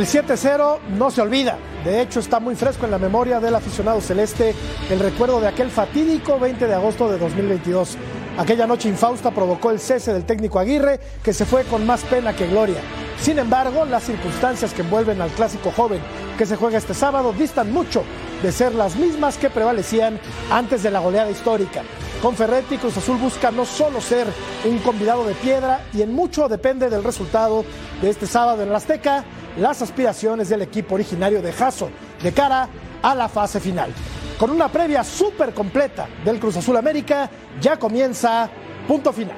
[0.00, 1.58] El 7-0 no se olvida.
[1.84, 4.54] De hecho, está muy fresco en la memoria del aficionado celeste
[4.88, 7.98] el recuerdo de aquel fatídico 20 de agosto de 2022.
[8.38, 12.34] Aquella noche infausta provocó el cese del técnico Aguirre, que se fue con más pena
[12.34, 12.80] que gloria.
[13.20, 16.00] Sin embargo, las circunstancias que envuelven al clásico joven
[16.38, 18.02] que se juega este sábado distan mucho
[18.42, 20.18] de ser las mismas que prevalecían
[20.50, 21.82] antes de la goleada histórica.
[22.22, 24.26] Con Ferretti, Cruz Azul busca no solo ser
[24.64, 27.66] un convidado de piedra y en mucho depende del resultado
[28.00, 29.24] de este sábado en el Azteca,
[29.58, 31.90] las aspiraciones del equipo originario de Jaso
[32.22, 32.68] de cara
[33.02, 33.90] a la fase final.
[34.38, 38.48] Con una previa súper completa del Cruz Azul América, ya comienza
[38.86, 39.36] punto final.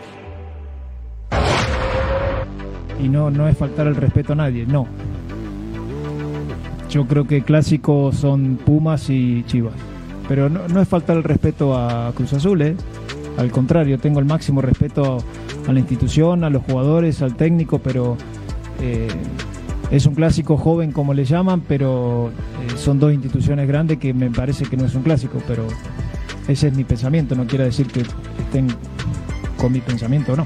[3.00, 4.86] Y no, no es faltar el respeto a nadie, no.
[6.88, 9.74] Yo creo que clásicos son Pumas y Chivas.
[10.28, 12.76] Pero no, no es faltar el respeto a Cruz Azul, ¿eh?
[13.38, 15.18] Al contrario, tengo el máximo respeto
[15.66, 18.16] a la institución, a los jugadores, al técnico, pero
[18.80, 19.08] eh,
[19.92, 24.28] es un clásico joven como le llaman, pero eh, son dos instituciones grandes que me
[24.30, 25.68] parece que no es un clásico, pero
[26.48, 28.66] ese es mi pensamiento, no quiere decir que estén
[29.56, 30.44] con mi pensamiento, no.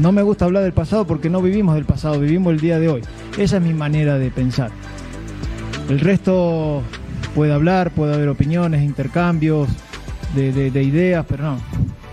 [0.00, 2.88] No me gusta hablar del pasado porque no vivimos del pasado, vivimos el día de
[2.88, 3.02] hoy.
[3.38, 4.70] Esa es mi manera de pensar.
[5.88, 6.82] El resto
[7.34, 9.68] puede hablar, puede haber opiniones, intercambios
[10.34, 11.56] de- de ideas, pero no.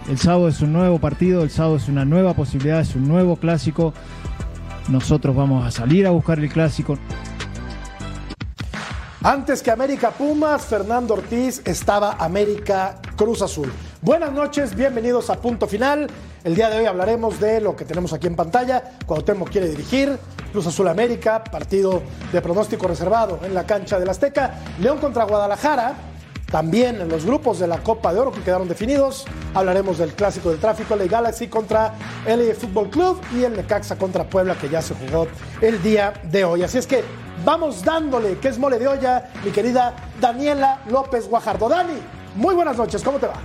[0.10, 3.38] El sábado es un nuevo partido, el sábado es una nueva posibilidad, es un nuevo
[3.38, 3.94] clásico.
[4.90, 6.98] Nosotros vamos a salir a buscar el clásico.
[9.24, 13.72] Antes que América Pumas, Fernando Ortiz estaba América Cruz Azul.
[14.02, 16.08] Buenas noches, bienvenidos a Punto Final.
[16.44, 18.84] El día de hoy hablaremos de lo que tenemos aquí en pantalla.
[19.06, 20.20] Cuauhtémoc quiere dirigir,
[20.52, 24.56] Cruz Azul América, partido de pronóstico reservado en la cancha del Azteca.
[24.82, 25.94] León contra Guadalajara,
[26.54, 29.26] también en los grupos de la Copa de Oro que quedaron definidos.
[29.56, 31.96] Hablaremos del clásico del tráfico, LA Galaxy contra
[32.28, 35.28] LA Fútbol Club y el Necaxa contra Puebla que ya se jugó
[35.62, 36.62] el día de hoy.
[36.62, 37.04] Así es que
[37.44, 41.68] vamos dándole, que es mole de olla, mi querida Daniela López Guajardo.
[41.68, 42.00] Dani,
[42.36, 43.42] muy buenas noches, ¿cómo te va?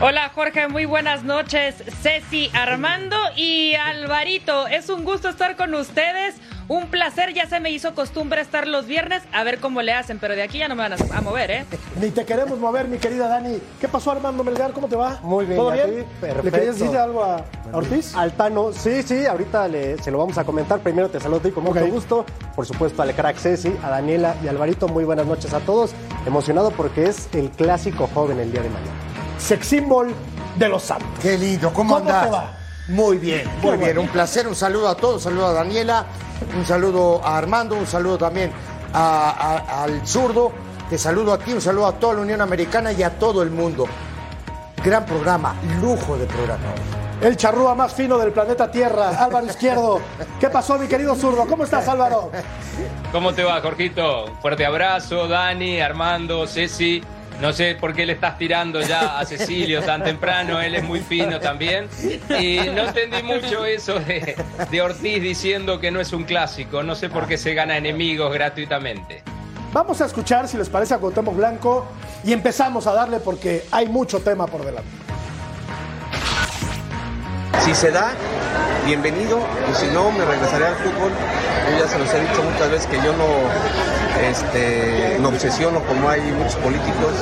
[0.00, 1.76] Hola Jorge, muy buenas noches.
[2.02, 4.66] Ceci, Armando y Alvarito.
[4.66, 6.34] Es un gusto estar con ustedes.
[6.72, 9.22] Un placer, ya se me hizo costumbre estar los viernes.
[9.34, 11.50] A ver cómo le hacen, pero de aquí ya no me van a, a mover,
[11.50, 11.64] ¿eh?
[12.00, 13.58] Ni te queremos mover, mi querida Dani.
[13.78, 14.72] ¿Qué pasó, Armando Melgar?
[14.72, 15.18] ¿Cómo te va?
[15.22, 16.04] Muy bien, ¿Todo ¿y a bien?
[16.04, 16.10] ti?
[16.20, 16.42] Perfecto.
[16.44, 17.44] ¿Le querías decir algo a, a
[17.76, 18.16] Ortiz?
[18.16, 20.80] Altano, sí, sí, ahorita le- se lo vamos a comentar.
[20.80, 22.24] Primero te saludo ti con mucho gusto.
[22.56, 25.90] Por supuesto, al crack Ceci, a Daniela y Alvarito, muy buenas noches a todos.
[26.26, 28.92] Emocionado porque es el clásico joven el día de mañana.
[29.36, 30.14] Sex symbol
[30.56, 31.06] de los Santos.
[31.20, 32.54] Qué lindo, ¿cómo, ¿Cómo te va?
[32.88, 33.98] Muy bien, muy bien.
[33.98, 36.04] Un placer, un saludo a todos, un saludo a Daniela,
[36.56, 38.50] un saludo a Armando, un saludo también
[38.92, 40.52] a- a- al zurdo,
[40.90, 43.50] te saludo a ti, un saludo a toda la Unión Americana y a todo el
[43.50, 43.86] mundo.
[44.84, 46.64] Gran programa, lujo de programa.
[47.20, 50.00] El charrúa más fino del planeta Tierra, Álvaro Izquierdo.
[50.40, 51.46] ¿Qué pasó, mi querido zurdo?
[51.46, 52.32] ¿Cómo estás, Álvaro?
[53.12, 54.24] ¿Cómo te va, Jorgito?
[54.24, 57.00] Un fuerte abrazo, Dani, Armando, Ceci.
[57.40, 61.00] No sé por qué le estás tirando ya a Cecilio tan temprano, él es muy
[61.00, 61.88] fino también.
[62.40, 66.82] Y no entendí mucho eso de, Ortiz diciendo que no es un clásico.
[66.82, 69.22] No sé por qué se gana enemigos gratuitamente.
[69.72, 71.86] Vamos a escuchar, si les parece, a Cuauhtémoc Blanco
[72.24, 75.01] y empezamos a darle porque hay mucho tema por delante.
[77.64, 78.12] Si se da,
[78.84, 79.38] bienvenido,
[79.70, 81.12] y si no, me regresaré al fútbol.
[81.70, 83.28] Yo ya se los he dicho muchas veces que yo no
[84.28, 87.12] este, me obsesiono como hay muchos políticos.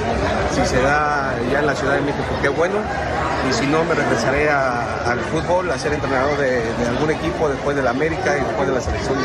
[0.55, 2.77] Si se da ya en la Ciudad de México, qué bueno.
[3.51, 7.77] Y si no, me regresaré al fútbol, a ser entrenador de, de algún equipo después
[7.77, 9.19] de la América y después de la selección.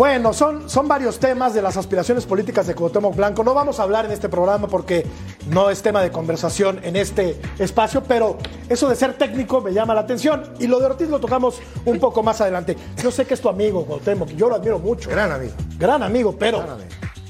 [0.00, 3.44] Bueno, son, son varios temas de las aspiraciones políticas de Cuauhtémoc Blanco.
[3.44, 5.04] No vamos a hablar en este programa porque
[5.50, 8.38] no es tema de conversación en este espacio, pero
[8.70, 10.54] eso de ser técnico me llama la atención.
[10.58, 12.78] Y lo de Ortiz lo tocamos un poco más adelante.
[13.02, 15.10] Yo sé que es tu amigo, Cuauhtémoc, yo lo admiro mucho.
[15.10, 15.52] Gran amigo.
[15.78, 16.88] Gran amigo, pero, Gran amigo.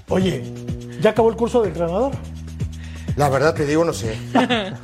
[0.08, 0.44] oye,
[1.00, 2.12] ¿Ya acabó el curso de entrenador?
[3.16, 4.16] La verdad te digo, no sé.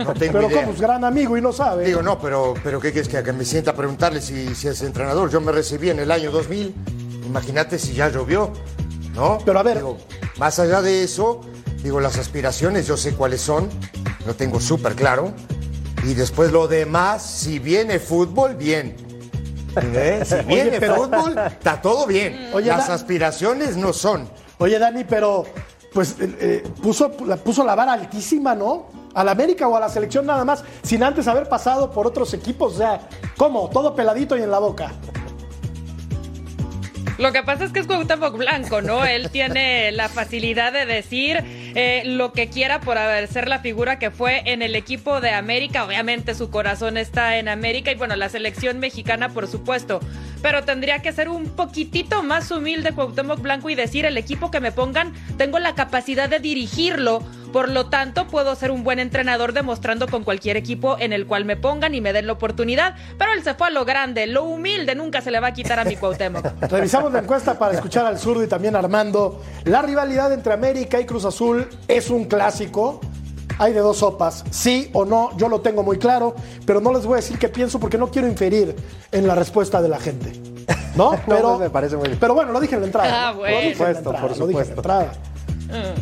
[0.00, 0.62] No tengo Pero idea.
[0.62, 1.84] como es gran amigo y no sabe.
[1.84, 4.82] Digo, no, pero, pero ¿qué quieres que, que me sienta a preguntarle si, si es
[4.82, 5.30] entrenador?
[5.30, 7.05] Yo me recibí en el año 2000.
[7.26, 8.52] Imagínate si ya llovió,
[9.14, 9.38] ¿no?
[9.44, 9.78] Pero a ver.
[9.78, 9.98] Digo,
[10.38, 11.40] más allá de eso,
[11.82, 13.68] digo, las aspiraciones yo sé cuáles son,
[14.26, 15.32] lo tengo súper claro.
[16.04, 18.96] Y después lo demás, si viene fútbol, bien.
[19.82, 20.22] ¿Eh?
[20.24, 22.50] Si viene pero- fútbol, está todo bien.
[22.54, 24.28] Oye, las la- aspiraciones no son.
[24.58, 25.44] Oye, Dani, pero
[25.92, 28.86] pues eh, eh, puso, la, puso la vara altísima, ¿no?
[29.14, 32.32] A la América o a la selección nada más, sin antes haber pasado por otros
[32.34, 32.74] equipos.
[32.74, 33.68] O sea, ¿cómo?
[33.70, 34.92] Todo peladito y en la boca.
[37.18, 39.06] Lo que pasa es que es Cuauhtémoc Blanco, ¿no?
[39.06, 42.96] Él tiene la facilidad de decir eh, lo que quiera por
[43.28, 45.84] ser la figura que fue en el equipo de América.
[45.84, 50.00] Obviamente su corazón está en América y bueno, la selección mexicana, por supuesto.
[50.40, 54.60] Pero tendría que ser un poquitito más humilde Cuauhtémoc Blanco y decir el equipo que
[54.60, 57.22] me pongan, tengo la capacidad de dirigirlo.
[57.52, 61.44] Por lo tanto, puedo ser un buen entrenador demostrando con cualquier equipo en el cual
[61.44, 62.96] me pongan y me den la oportunidad.
[63.18, 65.78] Pero él se fue a lo grande, lo humilde nunca se le va a quitar
[65.78, 66.44] a mi Cuauhtémoc.
[66.70, 69.42] Revisamos la encuesta para escuchar al zurdo y también Armando.
[69.64, 73.00] La rivalidad entre América y Cruz Azul es un clásico.
[73.58, 76.34] Hay de dos sopas, sí o no, yo lo tengo muy claro,
[76.66, 78.76] pero no les voy a decir qué pienso porque no quiero inferir
[79.12, 80.32] en la respuesta de la gente.
[80.94, 81.12] ¿No?
[81.12, 82.18] No, Pero, pues me parece muy bien.
[82.20, 83.28] pero bueno, lo dije en la entrada.
[83.28, 83.38] Ah, ¿no?
[83.38, 83.56] bueno.
[83.56, 84.74] Lo dije en la Por supuesto, entrada, por supuesto.
[84.74, 85.12] entrada.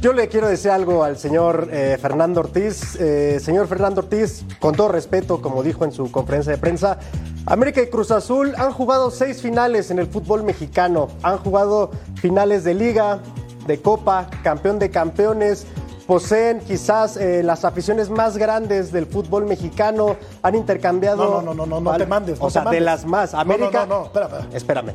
[0.03, 2.97] Yo le quiero decir algo al señor eh, Fernando Ortiz.
[3.01, 6.99] Eh, señor Fernando Ortiz, con todo respeto, como dijo en su conferencia de prensa,
[7.47, 11.09] América y Cruz Azul han jugado seis finales en el fútbol mexicano.
[11.23, 13.21] Han jugado finales de liga,
[13.67, 15.67] de copa, campeón de campeones.
[16.07, 20.17] Poseen quizás eh, las aficiones más grandes del fútbol mexicano.
[20.43, 21.41] Han intercambiado.
[21.41, 22.79] No, no, no, no, no te mandes, no o sea, mandes.
[22.81, 23.33] de las más.
[23.33, 23.87] No, no, América.
[23.87, 24.49] no, no, espera, espera.
[24.53, 24.93] Espérame.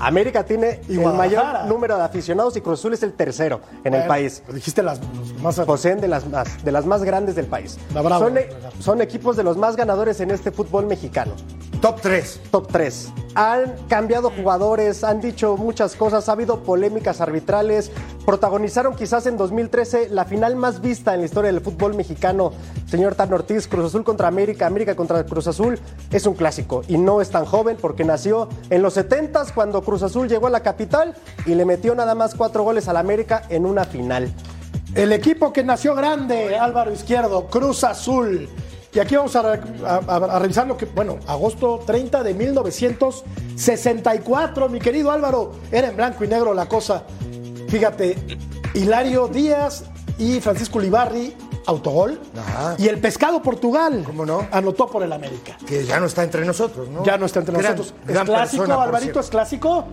[0.00, 4.06] América tiene el mayor número de aficionados y Cruz Azul es el tercero en el
[4.06, 4.42] país.
[4.52, 5.00] Dijiste las
[5.40, 5.58] más.
[5.60, 7.78] Poseen de las más, de las más grandes del país.
[7.94, 8.74] La brava, son, e- la brava.
[8.80, 11.32] son equipos de los más ganadores en este fútbol mexicano.
[11.84, 12.40] Top 3.
[12.50, 13.12] Top 3.
[13.34, 17.90] Han cambiado jugadores, han dicho muchas cosas, ha habido polémicas arbitrales.
[18.24, 22.52] Protagonizaron quizás en 2013 la final más vista en la historia del fútbol mexicano.
[22.86, 25.78] Señor Tan Ortiz, Cruz Azul contra América, América contra Cruz Azul
[26.10, 30.02] es un clásico y no es tan joven porque nació en los 70s cuando Cruz
[30.02, 31.14] Azul llegó a la capital
[31.44, 34.32] y le metió nada más cuatro goles al América en una final.
[34.94, 38.48] El equipo que nació grande, Álvaro Izquierdo, Cruz Azul.
[38.94, 42.32] Y aquí vamos a, re- a- a- a revisar lo que, bueno, agosto 30 de
[42.34, 47.02] 1964, mi querido Álvaro, era en blanco y negro la cosa.
[47.68, 48.16] Fíjate,
[48.74, 49.84] Hilario Díaz
[50.18, 51.34] y Francisco Ulibarri,
[51.66, 52.20] autogol.
[52.38, 52.76] Ajá.
[52.78, 54.46] Y el Pescado Portugal, ¿Cómo no?
[54.52, 55.56] anotó por el América.
[55.66, 57.04] Que ya no está entre nosotros, ¿no?
[57.04, 57.94] Ya no está entre Gran- nosotros.
[58.06, 59.04] ¿Es gran clásico, persona, por Alvarito?
[59.14, 59.20] cierto.
[59.20, 59.84] ¿Es clásico?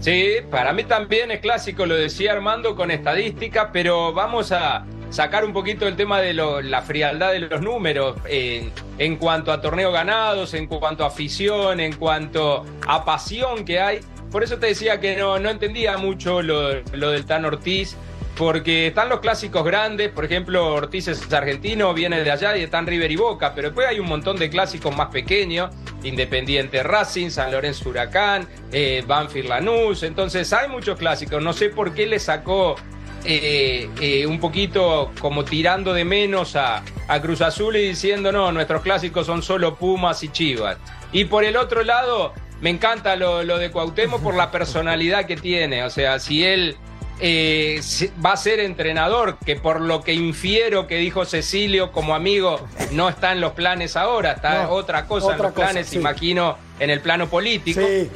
[0.00, 5.44] Sí, para mí también es clásico, lo decía Armando con estadística, pero vamos a sacar
[5.44, 9.92] un poquito el tema de la frialdad de los números eh, en cuanto a torneos
[9.92, 14.00] ganados, en cuanto a afición, en cuanto a pasión que hay.
[14.30, 17.96] Por eso te decía que no, entendía mucho lo, lo del Tan Ortiz,
[18.36, 22.86] porque están los clásicos grandes, por ejemplo, Ortiz es argentino, viene de allá y están
[22.86, 25.74] River y Boca, pero después hay un montón de clásicos más pequeños,
[26.04, 31.94] Independiente Racing, San Lorenzo Huracán, eh, Banfield Lanús, entonces hay muchos clásicos, no sé por
[31.94, 32.76] qué le sacó
[33.24, 38.52] eh, eh, un poquito como tirando de menos a, a Cruz Azul y diciendo, no,
[38.52, 40.76] nuestros clásicos son solo Pumas y Chivas.
[41.12, 45.36] Y por el otro lado, me encanta lo, lo de Cuauhtémoc por la personalidad que
[45.36, 46.76] tiene, o sea, si él
[47.20, 47.80] eh,
[48.24, 52.60] va a ser entrenador, que por lo que infiero que dijo Cecilio como amigo,
[52.92, 55.96] no está en los planes ahora, está No, otra cosa en los cosa, planes, sí.
[55.96, 57.80] imagino, en el plano político.
[57.80, 58.08] Sí.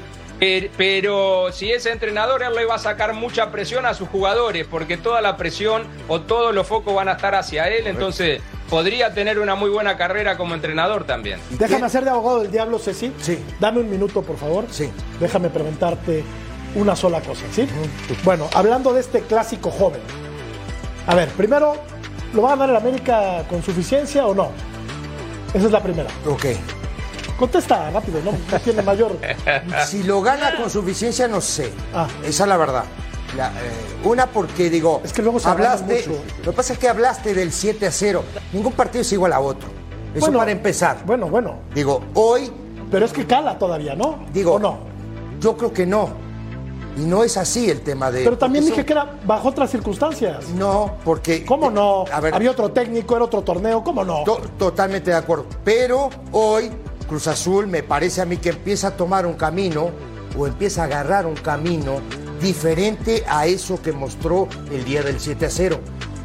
[0.42, 4.66] Per- Pero si es entrenador, él le va a sacar mucha presión a sus jugadores,
[4.68, 9.14] porque toda la presión o todos los focos van a estar hacia él, entonces podría
[9.14, 11.38] tener una muy buena carrera como entrenador también.
[11.50, 13.12] Déjame hacer de abogado del diablo, Ceci.
[13.20, 13.38] Sí.
[13.60, 14.64] Dame un minuto, por favor.
[14.68, 14.90] Sí.
[15.20, 16.24] Déjame preguntarte
[16.74, 17.68] una sola cosa, ¿sí?
[18.24, 20.00] Bueno, hablando de este clásico joven.
[21.06, 21.76] A ver, primero,
[22.34, 24.50] ¿lo va a ganar el América con suficiencia o no?
[25.54, 26.08] Esa es la primera.
[26.26, 26.46] Ok.
[27.46, 28.30] Contesta rápido, ¿no?
[28.30, 29.16] No tiene mayor.
[29.88, 31.72] Si lo gana con suficiencia, no sé.
[31.92, 32.06] Ah.
[32.24, 32.84] Esa es la verdad.
[33.36, 33.52] La, eh,
[34.04, 36.22] una porque digo, Es que luego se hablaste, habla mucho.
[36.44, 38.22] lo que pasa es que hablaste del 7 a 0.
[38.52, 39.68] Ningún partido es igual a otro.
[40.14, 40.98] Eso Bueno, para empezar.
[41.04, 41.56] Bueno, bueno.
[41.74, 42.52] Digo, hoy,
[42.92, 44.20] Pero es que cala todavía, ¿no?
[44.32, 44.78] digo, ¿O no?
[45.40, 46.10] yo creo que no.
[46.96, 48.22] Y no es así el tema de.
[48.22, 50.48] Pero también dije que era bajo otras circunstancias.
[50.50, 51.44] No, porque.
[51.44, 52.04] ¿Cómo no?
[52.12, 54.22] A ver, Había otro técnico, era otro torneo, ¿cómo no?
[54.24, 55.46] To- totalmente de acuerdo.
[55.64, 56.70] Pero hoy
[57.12, 59.90] Cruz Azul me parece a mí que empieza a tomar un camino
[60.34, 62.00] o empieza a agarrar un camino
[62.40, 65.78] diferente a eso que mostró el día del 7 a 0,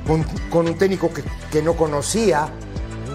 [0.07, 2.47] con, con un técnico que, que no conocía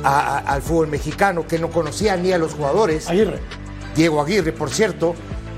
[0.05, 3.09] a- a- al fútbol mexicano, que no conocía ni a los jugadores.
[3.09, 3.39] Aguirre.
[3.97, 5.15] Diego Aguirre, por cierto,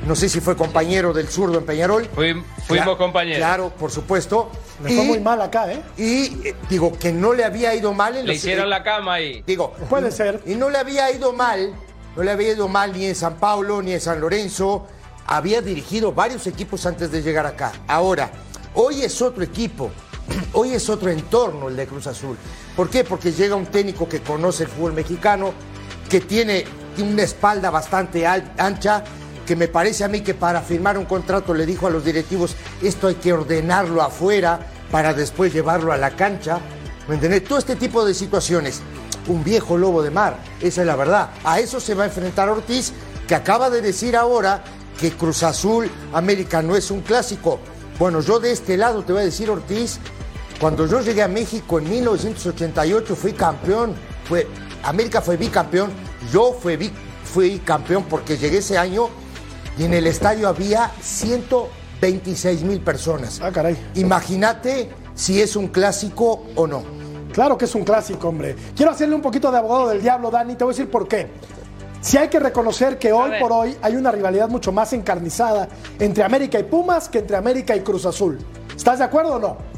[0.06, 2.08] no sé si fue compañero del zurdo en Peñarol.
[2.14, 3.38] Fuim- fuimos compañeros.
[3.38, 4.50] Claro, por supuesto.
[4.84, 5.82] Le fue muy mal acá, ¿eh?
[5.98, 9.14] Y eh, digo que no le había ido mal en Le los- hicieron la cama
[9.14, 9.42] ahí.
[9.44, 10.40] Digo, Puede ser.
[10.46, 11.74] y no le había ido mal,
[12.16, 14.86] no le había ido mal ni en San Paulo ni en San Lorenzo.
[15.26, 17.72] Había dirigido varios equipos antes de llegar acá.
[17.88, 18.30] Ahora,
[18.74, 19.90] hoy es otro equipo,
[20.52, 22.36] hoy es otro entorno el de Cruz Azul.
[22.76, 23.04] ¿Por qué?
[23.04, 25.52] Porque llega un técnico que conoce el fútbol mexicano,
[26.08, 26.64] que tiene
[26.98, 29.02] una espalda bastante ancha,
[29.46, 32.54] que me parece a mí que para firmar un contrato le dijo a los directivos,
[32.82, 36.60] esto hay que ordenarlo afuera para después llevarlo a la cancha.
[37.08, 37.44] ¿Me entendés?
[37.44, 38.80] Todo este tipo de situaciones.
[39.26, 41.30] Un viejo lobo de mar, esa es la verdad.
[41.44, 42.92] A eso se va a enfrentar Ortiz,
[43.26, 44.62] que acaba de decir ahora
[45.00, 47.58] que Cruz Azul América no es un clásico.
[47.98, 49.98] Bueno, yo de este lado te voy a decir, Ortiz,
[50.60, 53.94] cuando yo llegué a México en 1988 fui campeón.
[54.28, 54.46] Fue,
[54.82, 55.90] América fue bicampeón.
[56.32, 56.92] Yo fui, bi-
[57.24, 59.08] fui campeón porque llegué ese año
[59.78, 63.40] y en el estadio había 126 mil personas.
[63.42, 63.76] Ah, caray.
[63.94, 66.82] Imagínate si es un clásico o no.
[67.34, 68.54] Claro que es un clásico, hombre.
[68.76, 70.54] Quiero hacerle un poquito de abogado del diablo, Dani.
[70.54, 71.26] Te voy a decir por qué.
[72.00, 76.22] Si hay que reconocer que hoy por hoy hay una rivalidad mucho más encarnizada entre
[76.22, 78.38] América y Pumas que entre América y Cruz Azul.
[78.76, 79.73] ¿Estás de acuerdo o no?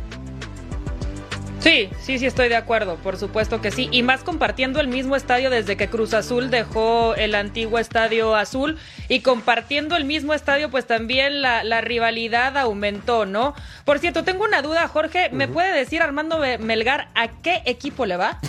[1.66, 3.88] Sí, sí, sí estoy de acuerdo, por supuesto que sí.
[3.90, 8.78] Y más compartiendo el mismo estadio desde que Cruz Azul dejó el antiguo estadio azul
[9.08, 13.52] y compartiendo el mismo estadio, pues también la, la rivalidad aumentó, ¿no?
[13.84, 15.28] Por cierto, tengo una duda, Jorge.
[15.32, 18.38] ¿Me puede decir Armando Melgar a qué equipo le va?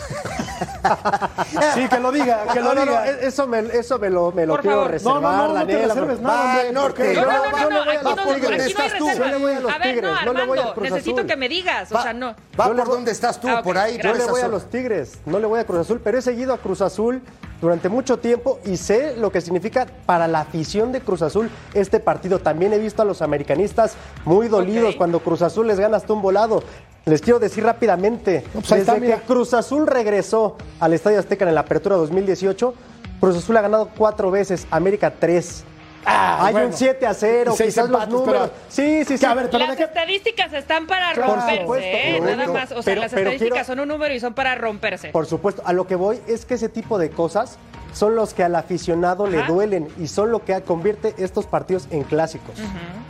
[1.75, 3.05] Sí, que lo diga, que lo No, no, no, diga.
[3.21, 4.91] eso me, eso me lo, me lo Por quiero favor.
[4.91, 7.13] reservar, No, no, no, no te reserves nada, hombre, norte.
[7.13, 9.73] No, no, no, aquí no, aquí no hay reserva.
[9.73, 12.35] A ver, no, Armando, necesito que me digas, o sea, no.
[12.59, 13.97] va por voy- dónde estás tú, Ah, por ahí.
[14.03, 14.69] Yo le voy a los.
[14.69, 17.21] Tigres, no le voy a Cruz Azul, pero he seguido a Cruz Azul
[17.61, 21.99] durante mucho tiempo y sé lo que significa para la afición de Cruz Azul este
[21.99, 22.39] partido.
[22.39, 23.93] También he visto a los americanistas
[24.25, 26.61] muy dolidos cuando Cruz Azul les gana hasta un volado.
[27.05, 29.15] Les quiero decir rápidamente, No, pues desde está, mira.
[29.15, 32.73] que Cruz Azul regresó al Estadio Azteca en la apertura 2018,
[33.21, 35.63] Cruz Azul ha ganado cuatro veces, América tres.
[36.09, 36.67] Ah, Hay bueno.
[36.69, 38.49] un 7 a 0, Y seis quizás los empates, números.
[38.49, 39.19] pero- Sí, sí, sí.
[39.19, 42.19] Que, a ver, pero Las de estadísticas están para Claro, por romperse, supuesto, ¿eh?
[42.21, 42.71] Nada más.
[42.71, 45.09] O sea, Pero- las pero estadísticas quiero- son un número y son para romperse.
[45.09, 47.57] Por supuesto, a lo que voy es que ese tipo de cosas
[47.93, 52.03] son los que al aficionado le duelen y son lo que convierte estos partidos en
[52.03, 52.55] clásicos.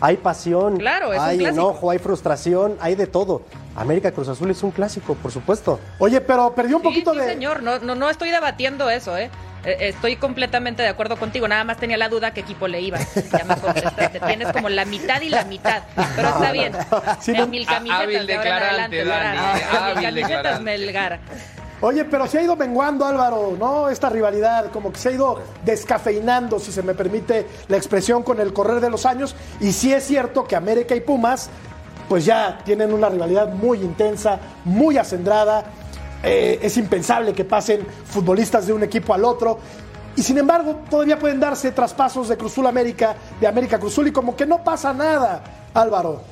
[0.02, 3.42] Hay pasión, Claro, es un hay enojo, hay frustración, hay de todo.
[3.76, 5.80] América Cruz Azul es un clásico, por supuesto.
[6.00, 7.26] Oye, pero perdió un Sí, poquito sí, de.
[7.28, 9.30] señor, no, no, no estoy debatiendo eso, ¿eh?
[9.68, 12.98] Eh, Estoy completamente de acuerdo contigo, nada más tenía la duda qué equipo le iba.
[13.38, 15.84] Ya me contestaste, tienes como la mitad y la mitad,
[16.16, 16.72] pero está bien.
[17.20, 17.48] Sí, no.
[17.48, 19.60] mil Ah, camisetas hábil de ahora en declarante, adelante, Dani.
[19.60, 20.62] En hábil mil camisetas.
[20.62, 21.20] Melgar.
[21.82, 23.90] Oye, pero se ha ido menguando, Álvaro, ¿no?
[23.90, 28.40] Esta rivalidad, como que se ha ido descafeinando, si se me permite la expresión, con
[28.40, 29.36] el correr de los años.
[29.60, 31.50] Y sí es cierto que América y Pumas,
[32.10, 35.66] pues ya tienen una rivalidad muy intensa, muy acendrada.
[36.24, 39.60] Eh, es impensable que pasen futbolistas de un equipo al otro.
[40.16, 44.36] Y sin embargo, todavía pueden darse traspasos de Cruzul América, de América Cruzul, y como
[44.36, 45.44] que no pasa nada,
[45.76, 46.24] Álvaro.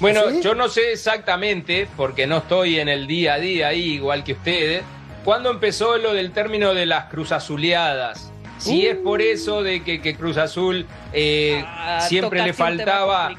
[0.00, 0.40] Bueno, ¿Sí?
[0.42, 4.32] yo no sé exactamente, porque no estoy en el día a día ahí, igual que
[4.32, 4.82] ustedes,
[5.24, 8.32] cuándo empezó lo del término de las cruzazuleadas.
[8.58, 13.30] Si es por eso de que, que Cruz Azul eh, Ah, siempre le faltaba,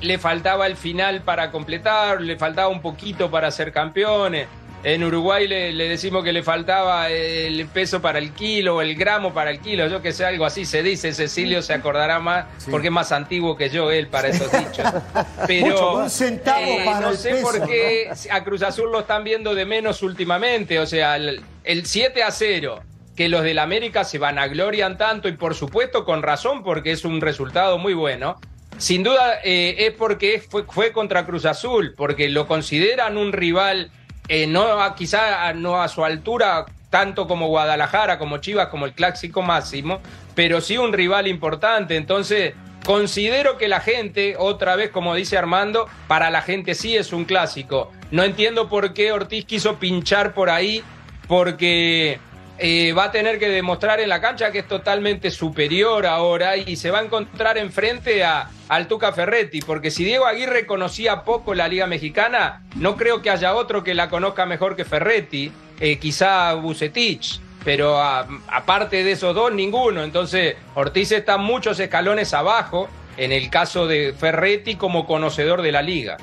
[0.00, 4.46] le faltaba el final para completar, le faltaba un poquito para ser campeones.
[4.82, 8.94] En Uruguay le, le decimos que le faltaba el peso para el kilo, o el
[8.94, 12.46] gramo para el kilo, yo que sé, algo así se dice, Cecilio se acordará más,
[12.70, 14.86] porque es más antiguo que yo él para esos dichos.
[15.46, 19.00] Pero Mucho, un centavo para no el sé peso, por qué a Cruz Azul lo
[19.00, 22.80] están viendo de menos últimamente, o sea, el, el 7 a 0,
[23.14, 27.20] que los del América se vanaglorian tanto y por supuesto con razón porque es un
[27.20, 28.40] resultado muy bueno.
[28.78, 33.90] Sin duda eh, es porque fue, fue contra Cruz Azul, porque lo consideran un rival
[34.30, 38.86] eh, no a, quizá a- no a su altura tanto como Guadalajara, como Chivas, como
[38.86, 40.00] el clásico máximo,
[40.34, 41.96] pero sí un rival importante.
[41.96, 47.12] Entonces, considero que la gente, otra vez como dice Armando, para la gente sí es
[47.12, 47.92] un clásico.
[48.10, 50.82] No entiendo por qué Ortiz quiso pinchar por ahí,
[51.28, 52.18] porque
[52.62, 56.76] eh, va a tener que demostrar en la cancha que es totalmente superior ahora y
[56.76, 61.54] se va a encontrar enfrente a, al Tuca Ferretti, porque si Diego Aguirre conocía poco
[61.54, 65.50] la Liga Mexicana, no creo que haya otro que la conozca mejor que Ferretti,
[65.80, 70.04] eh, quizá Bucetich, pero aparte de esos dos, ninguno.
[70.04, 75.80] Entonces, Ortiz está muchos escalones abajo en el caso de Ferretti como conocedor de la
[75.80, 76.18] liga.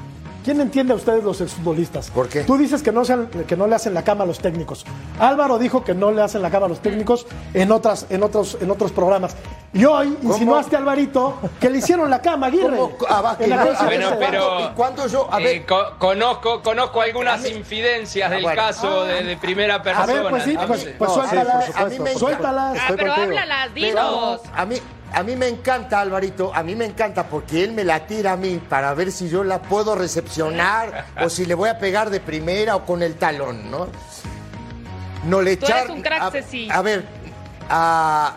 [0.47, 2.09] ¿Quién entiende a ustedes los exfutbolistas?
[2.09, 2.43] ¿Por qué?
[2.45, 4.85] Tú dices que no, sean- que no le hacen la cama a los técnicos.
[5.19, 8.57] Álvaro dijo que no le hacen la cama a los técnicos en, otras, en, otros,
[8.61, 9.35] en otros programas.
[9.73, 12.77] Y hoy insinuaste, Alvarito, que le hicieron la cama Aguirre.
[12.77, 12.97] ¿Cómo?
[13.09, 14.71] Ah, va, que En la no- conferencia a ver, Bueno, de pero prensa.
[14.71, 15.27] ¿Y cuándo yo?
[15.33, 15.47] A ver.
[15.47, 18.61] eh, co- conozco, conozco algunas A infidencias del bueno.
[18.61, 20.03] caso de, de primera persona.
[20.03, 21.45] A ver, pues sí, pues, pues No, suéltalas.
[21.45, 21.81] por supuesto.
[21.85, 22.77] A mí me- suéltalas.
[22.79, 23.23] Ah, pero contigo.
[23.23, 24.41] háblalas, dinos.
[24.55, 24.77] a mí,
[25.13, 28.37] a mí me encanta, Alvarito, a mí me encanta porque él me la tira a
[28.37, 32.19] mí para ver si yo la puedo recepcionar o si le voy a pegar de
[32.21, 33.87] primera o con el talón, ¿no?
[35.25, 35.97] No le Tú eres echaron.
[35.97, 37.05] un crack, a, a ver,
[37.69, 38.33] a,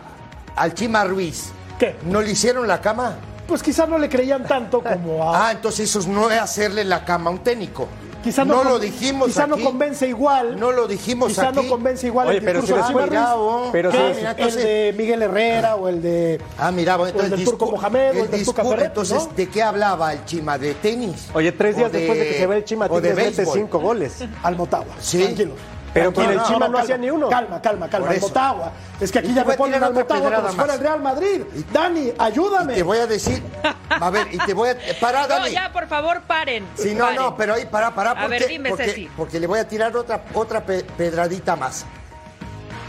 [0.55, 1.49] al Chima Ruiz.
[1.79, 1.95] ¿Qué?
[2.03, 3.15] ¿No le hicieron la cama?
[3.47, 5.47] Pues quizás no le creían tanto como a.
[5.47, 7.87] Ah, entonces eso no es hacerle la cama a un técnico.
[8.23, 9.49] Quizá no, con- lo dijimos quizá aquí.
[9.49, 10.59] no convence igual.
[10.59, 11.55] No lo dijimos Quizá aquí.
[11.55, 14.31] no convence igual Oye, el pero discurso si de Ruiz Cuidado, pero si- el, mira,
[14.31, 17.71] entonces- de Miguel Herrera o el de Ah, mira, bueno, O el entonces del Turco
[17.75, 19.33] Mohamed o el el del Tuca Ferretti, Entonces, ¿no?
[19.35, 20.59] ¿de qué hablaba el Chima?
[20.59, 21.29] ¿De tenis?
[21.33, 24.17] Oye, tres días ¿O después de que se ve el Chima Tigres mete cinco goles.
[24.43, 24.93] al Motagua.
[24.99, 25.23] Sí.
[25.23, 25.55] Tranquilo.
[25.93, 26.39] Pero Tranquilo.
[26.41, 27.27] con el Chima no hacía ni uno.
[27.29, 28.11] Calma, calma, calma.
[28.21, 28.71] Motagua.
[28.99, 31.41] Es que aquí ya me ponen al Motagua como si fuera el Real Madrid.
[31.73, 32.75] Dani, ayúdame.
[32.75, 33.43] Te voy a decir,
[33.89, 34.77] a ver, y te voy a...
[35.01, 35.51] Para, No, Dani.
[35.51, 36.65] ya, por favor, paren.
[36.75, 37.15] Sí, no, paren.
[37.21, 39.09] no, pero ahí, para, para, A ver, dime, porque, Ceci.
[39.17, 41.85] porque le voy a tirar otra, otra pe- pedradita más.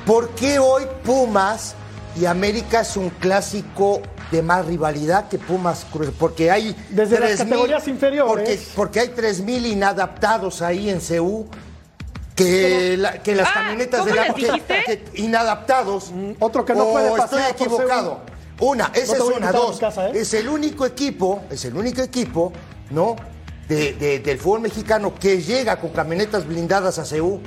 [0.07, 1.75] ¿Por qué hoy Pumas
[2.21, 6.11] y América es un clásico de más rivalidad que Pumas Cruz?
[6.19, 6.73] Porque hay...
[6.91, 8.29] Desde las 3,000 categorías inferiores.
[8.29, 11.49] Porque, porque hay 3.000 inadaptados ahí en CU.
[12.45, 16.13] Que, la- que las Ah, camionetas ¿cómo de la que- inadaptados.
[16.41, 18.21] otro que no o puede estoy pasear por equivocado.
[18.61, 19.79] Una, esa te es una, dos.
[19.79, 20.13] casa, ¿eh?
[20.15, 22.53] Es el único equipo, es el único equipo,
[22.91, 23.17] ¿no?
[23.69, 27.41] De, de- del fútbol mexicano que llega con camionetas blindadas a CEU.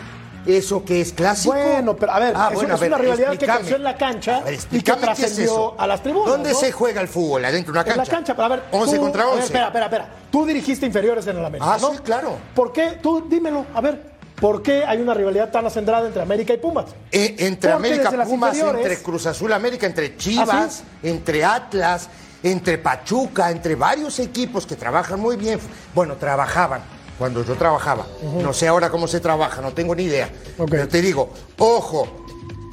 [0.45, 1.55] ¿Eso que es clásico?
[1.55, 3.83] Bueno, pero a ver, Ah, es, bueno, es a ver, una rivalidad que creció en
[3.83, 5.75] la cancha A ver, y que es trascendió eso.
[5.75, 6.29] a las tribunas.
[6.29, 6.59] ¿Dónde ¿no?
[6.59, 7.45] se juega el fútbol?
[7.45, 8.11] ¿Adentro de una En cancha?
[8.11, 8.63] la cancha, pero a ver.
[8.71, 9.45] 11 tú- contra a ver, 11.
[9.47, 10.09] espera, espera, espera.
[10.29, 11.73] Tú dirigiste inferiores en el América.
[11.73, 11.93] Ah, ¿no?
[11.93, 12.37] sí, claro.
[12.53, 12.99] ¿Por qué?
[13.01, 14.14] Tú dímelo, a ver.
[14.39, 16.87] ¿Por qué hay una rivalidad tan acendrada entre América y Pumas?
[17.11, 22.09] Eh, entre Porque América Pumas, entre Cruz Azul América, entre ¿Ah, Chivas, entre Atlas,
[22.43, 25.59] entre Pachuca, entre varios equipos que trabajan muy bien.
[25.93, 26.81] Bueno, trabajaban
[27.17, 28.05] cuando yo trabajaba.
[28.41, 30.29] No sé ahora cómo se trabaja, no tengo ni idea.
[30.69, 32.07] Pero te digo, ojo,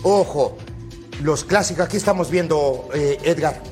[0.02, 0.56] ojo,
[1.22, 3.71] los clásicos, aquí estamos viendo, eh, Edgar.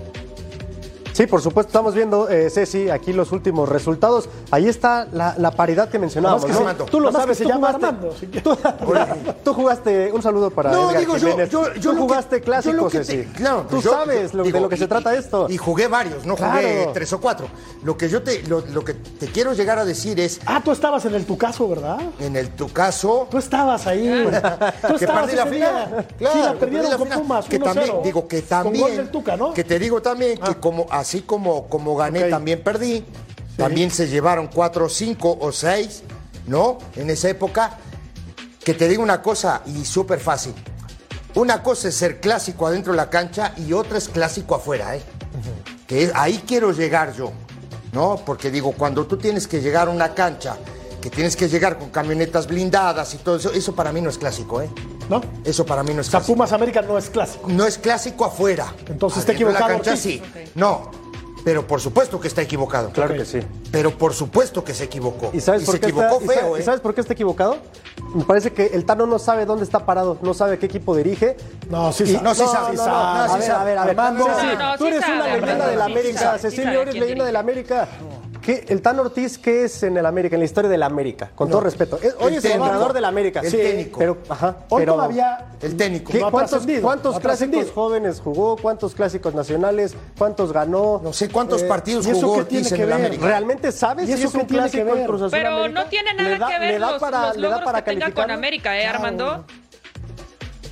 [1.21, 4.27] Sí, por supuesto, estamos viendo, eh, Ceci, aquí los últimos resultados.
[4.51, 6.49] Ahí está la, la paridad que mencionábamos.
[6.49, 8.57] Más que Tú lo sabes, que tú se llama Armando, que- tú,
[9.45, 11.51] tú jugaste, un saludo para No, Edgar digo yo, Jiménez.
[11.51, 13.29] yo, yo Tú que- jugaste yo clásicos, que te- Ceci.
[13.35, 15.47] claro, tú yo- sabes yo lo- digo, de lo que se trata esto.
[15.51, 16.93] Y jugué varios, no jugué Claro.
[16.95, 17.49] tres o cuatro.
[17.83, 20.73] Lo que yo te, lo, lo que te quiero llegar a decir es, Ah, tú
[20.73, 21.99] estabas en el tu caso, ¿verdad?
[22.19, 24.09] en el tu caso, Tú estabas ahí.
[24.89, 26.07] Tú que estabas perdí la final.
[26.17, 27.19] Claro, sí, la que perdieron con final.
[27.21, 27.45] Pumas.
[27.45, 28.73] Que 1-0, también, digo que también.
[28.85, 29.51] Con gol del Tuca, ¿no?
[29.51, 29.55] Ah.
[29.55, 33.05] Que te digo también que como, así como, como gané, también perdí.
[33.57, 36.05] También se llevaron cuatro, cinco o seis,
[36.47, 36.79] ¿no?
[36.95, 37.79] En esa época.
[38.65, 40.55] Que te digo una cosa, y súper fácil.
[41.35, 45.03] Una cosa es ser clásico adentro de la cancha y otra es clásico afuera, ¿eh?
[45.89, 47.33] Que es- ahí quiero llegar yo,
[47.93, 48.23] ¿no?
[48.25, 50.57] Porque digo, cuando tú tienes que llegar a una cancha,
[51.01, 54.19] que tienes que llegar con camionetas blindadas y todo eso, eso para mí no es
[54.19, 54.71] clásico, ¿eh?
[55.09, 55.21] ¿No?
[55.45, 56.35] Eso para mí no es O sea, clásico.
[56.37, 57.49] Pumas América no es clásico.
[57.49, 58.73] No es clásico afuera.
[58.87, 60.23] Entonces Adentro de la equivocado cancha sí.
[60.55, 60.91] No,
[61.45, 62.91] pero por supuesto que está equivocado.
[62.91, 63.41] Claro que sí.
[63.71, 65.31] Pero por supuesto que se equivocó.
[65.33, 66.63] ¿Y sabes, por se qué equivocó está, y feo, y ¿eh?
[66.63, 67.57] sabes por qué está equivocado?
[68.15, 71.37] Me parece que el Tano no sabe dónde está parado, no sabe qué equipo dirige.
[71.69, 72.25] No, sí Y- sabe.
[72.25, 73.61] no, sí sabe, no, no, a sí ver, sabe.
[73.61, 73.91] a ver, a ver.
[74.01, 74.25] Armando.
[74.27, 76.33] Ceci, No, no, tú sí eres una leyenda de la sí América.
[76.35, 77.89] sí Cecilio, eres leyenda de la América.
[78.43, 81.31] ¿Qué, el Tano Ortiz, ¿qué es en el América, en la historia de la América?
[81.35, 81.99] Con todo respeto.
[82.03, 83.41] Es- Hoy El es el entrenador de la América.
[83.41, 83.99] El Sí, técnico.
[83.99, 85.47] Pero, ajá, Hoy pero- todavía.
[85.61, 86.11] El técnico.
[86.13, 88.57] ¿Qué- No ¿Cuántos, cuántos no clásicos jóvenes jugó?
[88.57, 89.95] ¿Cuántos clásicos nacionales?
[90.17, 91.01] ¿Cuántos ganó?
[91.05, 92.95] No sé cuántos Eh, partidos ¿y eso jugó qué tiene en que ver?
[92.95, 93.27] América.
[93.27, 95.81] ¿Realmente sabes ¿Y si eso es un qué tiene que clásico Cruz Azul Pero América?
[95.83, 97.65] no tiene ¿Le nada da- que le ver da los, para- los le da logros
[97.67, 98.31] para que tengan con?
[98.31, 99.45] América, ¿eh, Armando?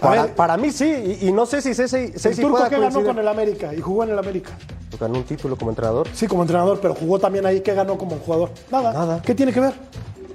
[0.00, 0.34] Para, A ver.
[0.34, 2.84] para mí sí, y, y no sé si Ceci, El Ceci turco pueda que ganó
[2.86, 3.06] coincidir.
[3.08, 4.50] con el América y jugó en el América.
[4.98, 6.08] Ganó un título como entrenador.
[6.14, 7.60] Sí, como entrenador, pero jugó también ahí.
[7.60, 8.50] ¿Qué ganó como jugador?
[8.70, 8.92] Nada.
[8.92, 9.22] Nada.
[9.22, 9.74] ¿Qué tiene que ver?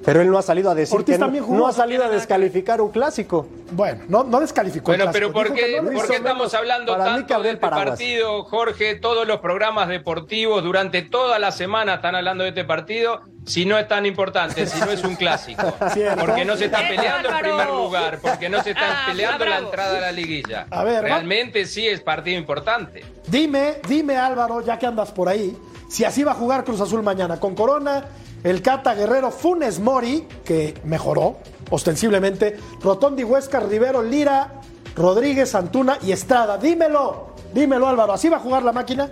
[0.05, 1.57] Pero él no ha salido a decir Ortiz que no, también jugó.
[1.57, 3.47] no ha salido a descalificar un clásico.
[3.71, 4.91] Bueno, no, no descalificó.
[4.91, 7.55] el Bueno, pero ¿por qué, no por estamos hablando Para mí que tanto de Gabriel
[7.55, 7.89] este Paraguas.
[7.89, 8.95] partido, Jorge?
[8.95, 13.21] Todos los programas deportivos durante toda la semana están hablando de este partido.
[13.45, 15.73] Si no es tan importante, si no es un clásico.
[15.93, 16.19] Cierto.
[16.25, 19.57] Porque no se está peleando en primer lugar, porque no se están Ah, peleando la
[19.59, 20.67] entrada a la liguilla.
[20.69, 23.03] A ver, va- Realmente sí es partido importante.
[23.27, 25.57] Dime, dime Álvaro, ya que andas por ahí,
[25.89, 27.39] si así va a jugar Cruz Azul mañana.
[27.39, 28.05] Con Corona,
[28.43, 31.37] el Cata Guerrero, Funes Mori, que mejoró
[31.69, 34.61] ostensiblemente, Rotondi Huesca, Rivero, Lira,
[34.95, 36.57] Rodríguez, Antuna y Estrada.
[36.57, 39.11] Dímelo, dímelo Álvaro, ¿así va a jugar la máquina?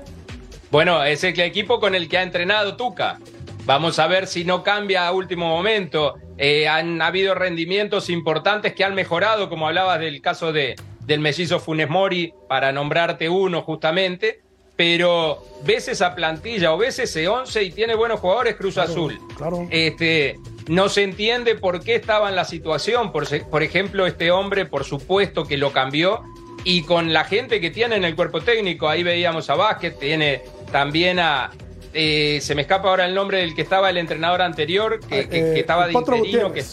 [0.70, 3.20] Bueno, es el equipo con el que ha entrenado Tuca.
[3.66, 6.16] Vamos a ver si no cambia a último momento.
[6.38, 11.60] Eh, han habido rendimientos importantes que han mejorado, como hablabas del caso de, del mellizo
[11.60, 14.42] Funes Mori, para nombrarte uno justamente.
[14.82, 19.20] Pero ves esa plantilla o ves ese 11 y tiene buenos jugadores Cruz Azul.
[19.38, 19.68] claro.
[19.70, 23.12] Este, no se entiende por qué estaba en la situación.
[23.12, 26.24] Por, ejemplo, este hombre, por supuesto que lo cambió.
[26.64, 30.42] Y con la gente que tiene en el cuerpo técnico, ahí veíamos a Vázquez, tiene
[30.72, 31.52] también a.
[31.94, 35.38] eh, se me escapa ahora el nombre del que estaba el entrenador anterior, que, que-
[35.52, 36.64] Eh, que estaba de Potro interino, que.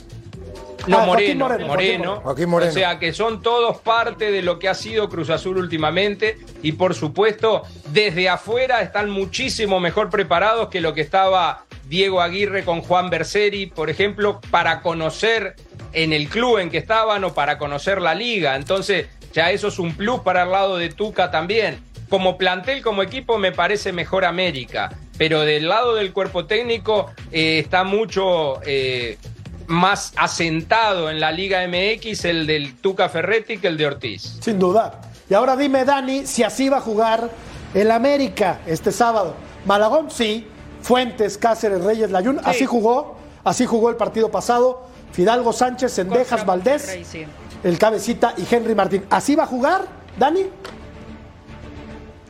[0.87, 2.21] No, Ah, Joaquín Moreno, Moreno, Moreno.
[2.23, 2.71] Joaquín Moreno.
[2.71, 6.73] O sea que son todos parte de lo que ha sido Cruz Azul últimamente y
[6.73, 7.63] por supuesto
[7.93, 13.67] desde afuera están muchísimo mejor preparados que lo que estaba Diego Aguirre con Juan Berseri,
[13.67, 15.57] por ejemplo, para conocer
[15.93, 18.57] en el club en que estaban o para conocer la liga.
[18.57, 21.81] Entonces ya eso es un plus para el lado de Tuca también.
[22.09, 24.91] Como plantel, como equipo, me parece mejor América.
[25.19, 29.19] Pero del lado del cuerpo técnico eh, está mucho eh,
[29.69, 34.39] más asentado en la Liga MX el del Tuca Ferretti que el de Ortiz.
[34.41, 35.01] Sin duda.
[35.31, 37.31] Y ahora dime, Dani, si así va a jugar
[37.75, 39.37] el América este sábado.
[39.67, 40.47] Malagón, sí.
[40.81, 42.41] Fuentes, Cáceres, Reyes, Layún.
[42.45, 43.17] Así jugó.
[43.45, 44.89] Así jugó el partido pasado.
[45.13, 47.25] Fidalgo Sánchez, Sendejas, Valdés, sí.
[47.65, 49.05] el Cabecita y Henry Martín.
[49.11, 49.87] ¿Así va a jugar,
[50.19, 50.47] Dani?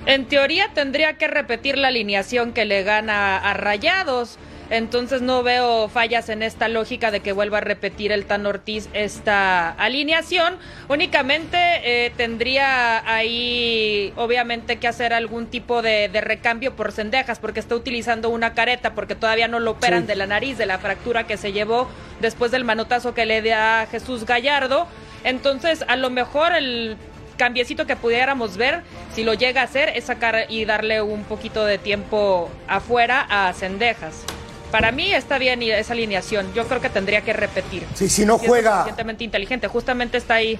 [0.07, 4.39] En teoría tendría que repetir la alineación que le gana a Rayados.
[4.71, 8.89] Entonces no veo fallas en esta lógica de que vuelva a repetir el Tan Ortiz
[8.93, 10.57] esta alineación.
[10.89, 17.61] Únicamente eh, tendría ahí obviamente que hacer algún tipo de, de recambio por cendejas porque
[17.61, 21.27] está utilizando una careta porque todavía no lo operan de la nariz, de la fractura
[21.27, 21.89] que se llevó
[22.21, 24.87] después del manotazo que le da Jesús Gallardo.
[25.25, 26.97] Entonces a lo mejor el
[27.39, 28.83] cambiecito que pudiéramos ver,
[29.15, 33.53] si lo llega a hacer, es sacar y darle un poquito de tiempo afuera a
[33.55, 34.25] Cendejas.
[34.71, 36.53] Para mí está bien esa alineación.
[36.55, 37.85] Yo creo que tendría que repetir.
[37.95, 39.67] Sí, si no Si es juega, suficientemente inteligente.
[39.69, 40.59] Justamente está ahí.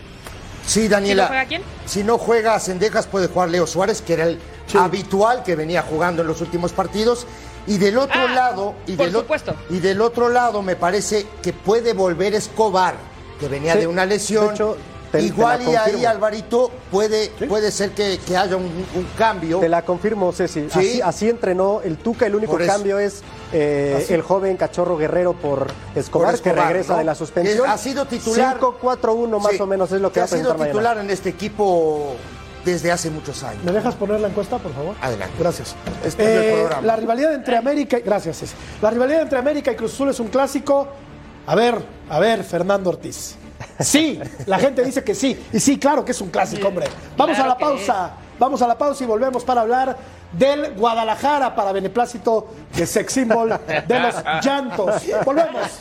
[0.67, 1.25] sí, Daniela.
[1.25, 1.63] ¿Sí no juega quién?
[1.87, 4.39] Si no juega a Cendejas, puede jugar Leo Suárez, que era el
[4.79, 7.27] habitual que venía jugando en los últimos partidos.
[7.67, 9.55] Y del otro Ah, lado, y por del, supuesto.
[9.69, 12.95] y del otro lado, me parece que puede volver Escobar,
[13.39, 14.49] que venía Sí, de una lesión.
[14.49, 14.77] de hecho,
[15.13, 16.05] te- Igual te y ahí.
[16.05, 19.59] Alvarito, puede, puede ser que, que haya un, un cambio.
[19.61, 20.69] Te la confirmo, Ceci.
[20.71, 20.79] Sí.
[20.79, 22.27] Así, así entrenó el Tuca.
[22.27, 26.93] El único cambio es eh, el joven Cachorro Guerrero por Escobar, Por Escobar, que regresa
[26.95, 26.99] ¿no?
[26.99, 27.65] de la suspensión.
[27.65, 28.59] Que ha sido titular.
[28.61, 31.01] 5-4-1 más Sí, o menos es lo que, va ha sido titular mañana.
[31.03, 32.15] en este equipo
[32.65, 33.65] desde hace muchos años.
[33.65, 34.95] ¿Me dejas poner la encuesta, por favor?
[35.01, 35.35] Adelante.
[35.39, 35.75] Gracias.
[36.05, 36.87] Este es el programa.
[36.87, 38.03] La rivalidad entre América y...
[38.03, 38.55] Gracias, Ceci.
[38.83, 40.87] La rivalidad entre América y Cruz Azul es un clásico.
[41.47, 41.77] A ver,
[42.11, 43.37] a ver, Fernando Ortiz.
[43.81, 45.47] Sí, la gente dice que sí.
[45.53, 46.87] Y sí, claro que es un clásico, hombre.
[47.17, 48.11] Vamos claro a la pausa.
[48.39, 49.97] Vamos a la pausa y volvemos para hablar
[50.33, 55.03] del Guadalajara para beneplácito de sex symbol de los llantos.
[55.25, 55.81] Volvemos.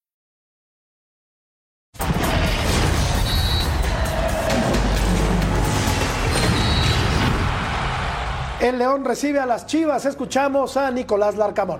[8.61, 10.05] El León recibe a las Chivas.
[10.05, 11.79] Escuchamos a Nicolás Larcamón.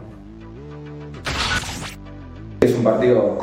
[2.61, 3.37] Es un partido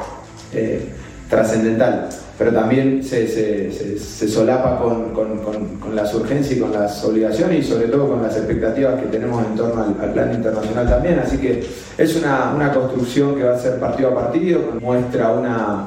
[0.52, 0.92] eh,
[1.30, 3.98] trascendental, pero también se,
[4.28, 8.36] solapa con, con- con- las urgencias y con las obligaciones y sobre todo con las
[8.36, 11.18] expectativas que tenemos en torno al, al plan internacional también.
[11.18, 15.86] Así que es una, construcción que va a ser partido a partido, muestra una,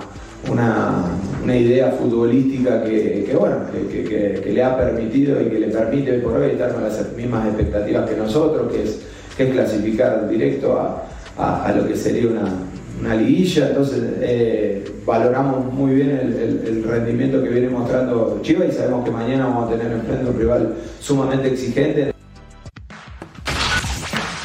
[0.49, 1.05] una,
[1.43, 6.11] una idea futbolística que, que, bueno, que, que- le ha permitido y que le permite
[6.13, 9.01] hoy por hoy estar con las mismas expectativas que nosotros, que es,
[9.37, 11.05] que es clasificar directo a,
[11.37, 12.49] a- lo que sería una,
[12.99, 18.67] una liguilla, entonces eh, valoramos muy bien el, el- el rendimiento que viene mostrando Chivas
[18.69, 22.11] y sabemos que mañana vamos a tener enfrente un rival sumamente exigente.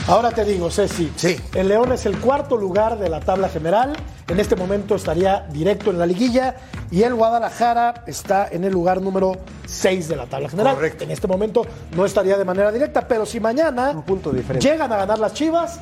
[0.08, 1.12] Ahora te digo, Ceci.
[1.16, 1.36] Sí.
[1.54, 3.92] El León es el cuarto lugar de la tabla general.
[4.28, 6.54] En este momento estaría directo en la liguilla.
[6.92, 9.32] Y el Guadalajara está en el lugar número
[9.66, 10.76] 6 de la tabla general.
[10.76, 11.02] Correcto.
[11.02, 11.66] En este momento
[11.96, 13.08] no estaría de manera directa.
[13.08, 14.64] Pero si mañana Un punto diferente.
[14.68, 15.80] llegan a ganar las Chivas,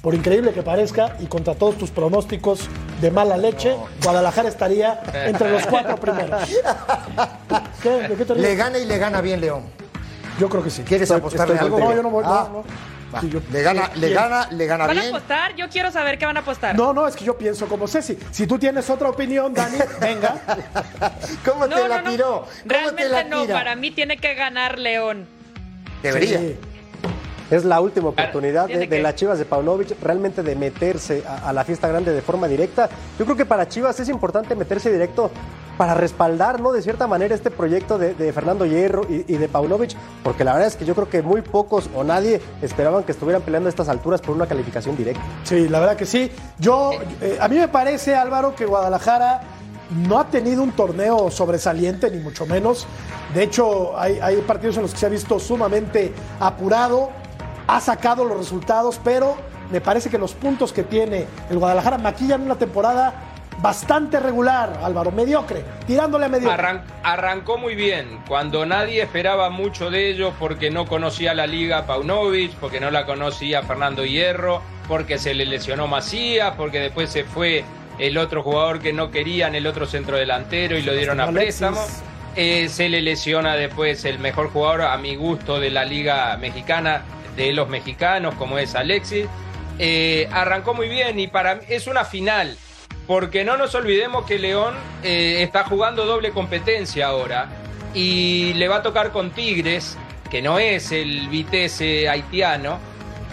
[0.00, 2.60] por increíble que parezca, y contra todos tus pronósticos,
[3.02, 6.40] de mala leche, Guadalajara estaría entre los cuatro primeros.
[7.82, 7.90] ¿Qué?
[8.08, 8.46] ¿De qué te ríes?
[8.48, 9.62] Le gana y le gana bien León.
[10.40, 10.82] Yo creo que sí.
[10.84, 11.78] ¿Quieres Estoy- apostarle estoy algo?
[11.80, 12.24] No, yo no voy.
[12.26, 12.64] Ah, no, no.
[13.14, 13.20] Va.
[13.20, 14.14] Sí, yo- Le gana, le ¿Quién?
[14.14, 15.54] gana, le gana ¿Van a apostar?
[15.56, 16.74] Yo quiero saber qué van a apostar.
[16.76, 18.18] No, no, es que yo pienso como Ceci.
[18.30, 20.36] Si tú tienes otra opinión, Dani, venga.
[21.44, 22.28] ¿Cómo no, te la no, tiró?
[22.40, 23.54] ¿Cómo te Realmente la no, tira?
[23.54, 25.26] para mí tiene que ganar León.
[26.02, 26.38] Debería.
[26.38, 26.56] Sí.
[27.50, 31.64] Es la última oportunidad de, las Chivas de Paunovic realmente de meterse a, a la
[31.64, 32.88] fiesta grande de forma directa.
[33.18, 35.30] Yo creo que para Chivas es importante meterse directo
[35.78, 36.72] para respaldar, ¿no?
[36.72, 40.52] De cierta manera este proyecto de, de Fernando Hierro y, y de Paunovic, porque la
[40.52, 43.70] verdad es que yo creo que muy pocos o nadie esperaban que estuvieran peleando a
[43.70, 45.22] estas alturas por una calificación directa.
[45.44, 46.30] Sí, la verdad que sí.
[46.58, 46.90] Yo,
[47.22, 49.40] eh, a mí me parece, Álvaro, que Guadalajara
[50.06, 52.86] no ha tenido un torneo sobresaliente, ni mucho menos.
[53.32, 57.10] De hecho, hay, hay partidos en los que se ha visto sumamente apurado,
[57.68, 59.36] ha sacado los resultados, pero
[59.70, 63.14] me parece que los puntos que tiene el Guadalajara maquillan una temporada
[63.60, 66.54] bastante regular, Álvaro, mediocre, tirándole a mediocre.
[66.56, 71.84] Arran- arrancó muy bien, cuando nadie esperaba mucho de ellos porque no conocía la liga
[71.84, 77.24] Paunovic, porque no la conocía Fernando Hierro, porque se le lesionó Macías, porque después se
[77.24, 77.64] fue
[77.98, 81.80] el otro jugador que no querían, el otro centro delantero y lo dieron a préstamo.
[82.36, 87.02] Eh, se le lesiona después el mejor jugador a mi gusto de la liga mexicana,
[87.38, 89.26] de los mexicanos, como es Alexis.
[89.78, 92.58] Eh, arrancó muy bien y para mí es una final,
[93.06, 94.74] porque no nos olvidemos que León
[95.04, 97.48] eh, está jugando doble competencia ahora
[97.94, 99.96] y le va a tocar con Tigres,
[100.30, 102.78] que no es el Vitesse haitiano,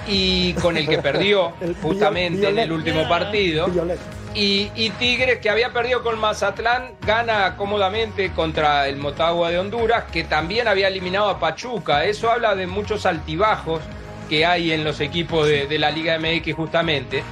[0.07, 3.67] y con el que perdió justamente en el último partido.
[3.67, 4.14] Violet.
[4.35, 10.03] Y, y Tigres, que había perdido con Mazatlán, gana cómodamente contra el Motagua de Honduras,
[10.11, 12.03] que también había eliminado a Pachuca.
[12.03, 13.81] Eso habla de muchos altibajos
[14.27, 17.23] que hay en los equipos de, de la Liga MX justamente.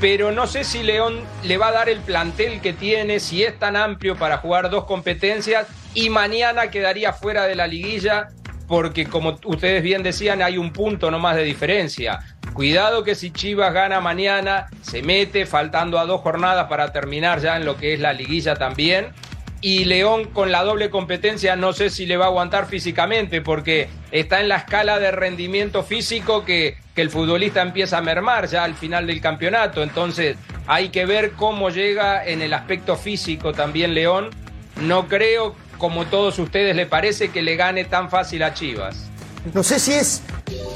[0.00, 3.58] Pero no sé si León le va a dar el plantel que tiene, si es
[3.58, 8.28] tan amplio para jugar dos competencias y mañana quedaría fuera de la liguilla
[8.72, 12.20] porque como ustedes bien decían hay un punto nomás de diferencia.
[12.54, 17.58] Cuidado que si Chivas gana mañana, se mete faltando a dos jornadas para terminar ya
[17.58, 19.08] en lo que es la liguilla también.
[19.60, 23.90] Y León con la doble competencia no sé si le va a aguantar físicamente porque
[24.10, 28.64] está en la escala de rendimiento físico que, que el futbolista empieza a mermar ya
[28.64, 29.82] al final del campeonato.
[29.82, 34.30] Entonces hay que ver cómo llega en el aspecto físico también León.
[34.80, 38.94] No creo, como todos ustedes, le parece que le gane tan fácil a Chivas.
[39.52, 40.20] No sé si es,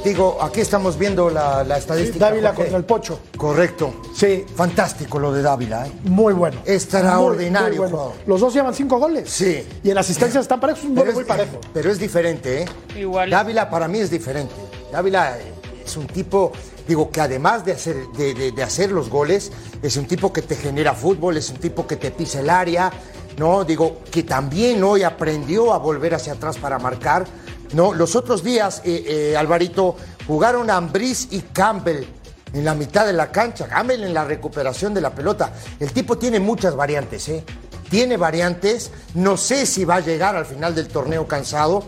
[0.05, 2.25] digo, aquí estamos viendo la, la estadística.
[2.27, 2.63] Dávila Jorge.
[2.63, 3.21] contra el Pocho.
[3.37, 4.03] Correcto.
[4.17, 5.93] Sí, Fantástico lo de Dávila, ¿eh?
[6.03, 6.59] muy bueno.
[6.67, 7.97] Extraordinario Muy- muy bueno.
[7.97, 8.15] jugador.
[8.27, 9.31] Los dos llevan cinco goles.
[9.31, 9.65] Sí.
[9.85, 11.61] Y en asistencias están parejos, un es, muy parejo.
[11.73, 12.67] pero es diferente, ¿eh?
[12.99, 13.31] Igual.
[13.31, 14.53] Dávila para mí es diferente.
[14.91, 15.53] Dávila eh,
[15.85, 16.51] es un tipo,
[16.89, 20.43] digo, que además de hacer, de, de- de hacer los goles, es un tipo que
[20.43, 22.91] te genera fútbol, es un tipo que te pisa el área,
[23.37, 23.65] ¿no?
[23.65, 27.27] Digo, que también hoy aprendió a volver hacia atrás para marcar,
[27.73, 27.93] ¿no?
[27.93, 29.97] Los otros días, eh, eh, Alvarito,
[30.27, 32.05] jugaron Ambriz y Campbell
[32.53, 35.53] en la mitad de la cancha, Campbell en la recuperación de la pelota.
[35.79, 37.45] El tipo tiene muchas variantes, ¿eh?
[37.91, 41.85] Tiene variantes, no sé si va a llegar al final del torneo cansado,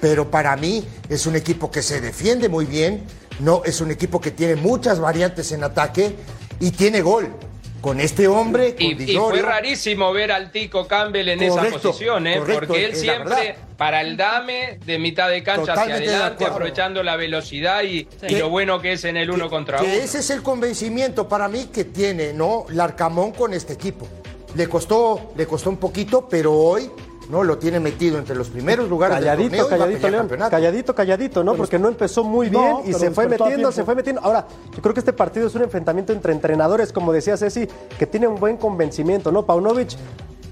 [0.00, 3.04] pero para mí es un equipo que se defiende muy bien,
[3.40, 6.14] no es un equipo que tiene muchas variantes en ataque
[6.60, 7.34] y tiene gol.
[7.80, 12.26] Con este hombre, con Y, y fue rarísimo ver al Tico Campbell en esa posición,
[12.26, 12.38] ¿eh?
[12.38, 17.02] correcto, porque él siempre, para el dame, de mitad de cancha hacia Totalmente adelante, aprovechando
[17.02, 19.94] la velocidad y, y lo bueno que es en el uno contra que uno.
[19.94, 22.66] ese es el convencimiento para mí que tiene, ¿no?
[22.68, 24.06] Larcamón con este equipo.
[24.54, 26.90] Le costó, le costó un poquito, pero hoy
[27.30, 30.00] no lo tiene metido entre los primeros lugares Calladito, del torneo y va a calladito,
[30.00, 30.22] pelear León.
[30.22, 30.50] campeonato.
[30.50, 31.54] Calladito, calladito, ¿no?
[31.54, 34.20] Porque no empezó muy No, bien y se fue metiendo, se fue metiendo.
[34.22, 38.06] Ahora, yo creo que este partido es un enfrentamiento entre entrenadores, como decía Ceci, que
[38.06, 39.46] tiene un buen convencimiento, ¿no?
[39.46, 39.90] Paunovic,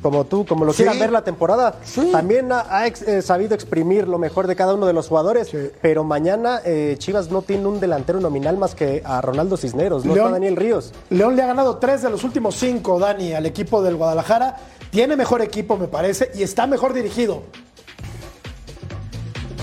[0.02, 0.78] como tú, como lo Sí.
[0.82, 2.10] quieran ver la temporada, Sí.
[2.12, 5.50] también ha, ha ex- eh, sabido exprimir lo mejor de cada uno de los jugadores.
[5.82, 10.14] Pero mañana eh, Chivas no tiene un delantero nominal más que a Ronaldo Cisneros, no
[10.14, 10.92] León- está Daniel Ríos.
[11.10, 14.56] León le ha ganado tres de los últimos cinco, Dani, al equipo del Guadalajara.
[14.90, 17.42] Tiene mejor equipo, me parece, y está mejor dirigido.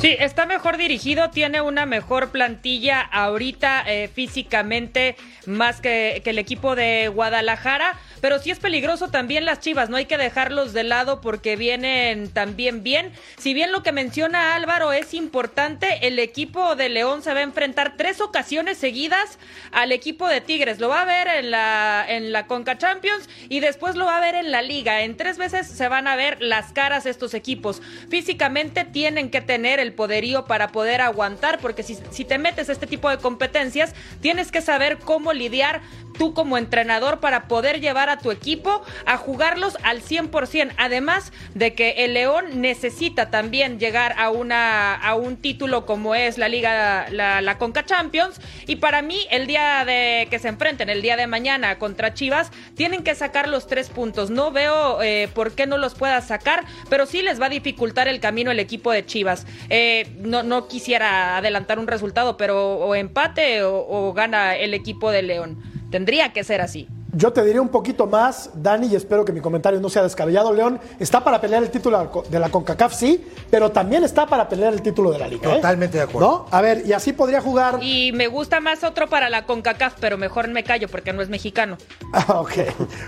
[0.02, 5.16] Sí, está mejor dirigido, tiene una mejor plantilla ahorita eh, físicamente
[5.48, 9.98] más que, que el equipo de Guadalajara, pero sí es peligroso también las Chivas, no
[9.98, 13.12] hay que dejarlos de lado porque vienen también bien.
[13.38, 17.44] Si bien lo que menciona Álvaro es importante, el equipo de León se va a
[17.44, 19.38] enfrentar tres ocasiones seguidas
[19.72, 20.80] al equipo de Tigres.
[20.80, 24.22] Lo va a ver en la, en la Conca Champions y después lo va a
[24.22, 25.02] ver en la Liga.
[25.02, 27.82] En tres veces se van a ver las caras estos equipos.
[28.10, 32.88] Físicamente tienen que tener el poderío para poder aguantar, porque si, si te metes este
[32.88, 35.82] tipo de competencias, tienes que saber cómo lidiar
[36.18, 41.74] tú como entrenador para poder llevar a tu equipo a jugarlos al 100%, además de
[41.74, 47.08] que el León necesita también llegar a, una, a un título como es la Liga,
[47.10, 51.18] la, la Conca Champions, y para mí el día de que se enfrenten, el día
[51.18, 54.30] de mañana contra Chivas, tienen que sacar los tres puntos.
[54.30, 58.08] No veo eh, por qué no los pueda sacar, pero sí les va a dificultar
[58.08, 59.46] el camino el equipo de Chivas.
[59.70, 65.22] Eh, no, no quisiera adelantar un resultado, pero o empate o gana el equipo de
[65.22, 65.62] León.
[65.92, 66.88] Tendría que ser así.
[67.18, 70.52] Yo te diré un poquito más, Dani, y espero que mi comentario no sea descabellado.
[70.52, 74.74] León está para pelear el título de la CONCACAF, sí, pero también está para pelear
[74.74, 75.50] el título de la Liga.
[75.50, 75.56] ¿eh?
[75.56, 76.28] Totalmente de acuerdo.
[76.30, 76.46] ¿No?
[76.52, 77.80] A ver, y así podría jugar.
[77.82, 81.30] Y me gusta más otro para la CONCACAF, pero mejor me callo porque no es
[81.30, 81.78] mexicano.
[82.14, 82.52] Ah, ok.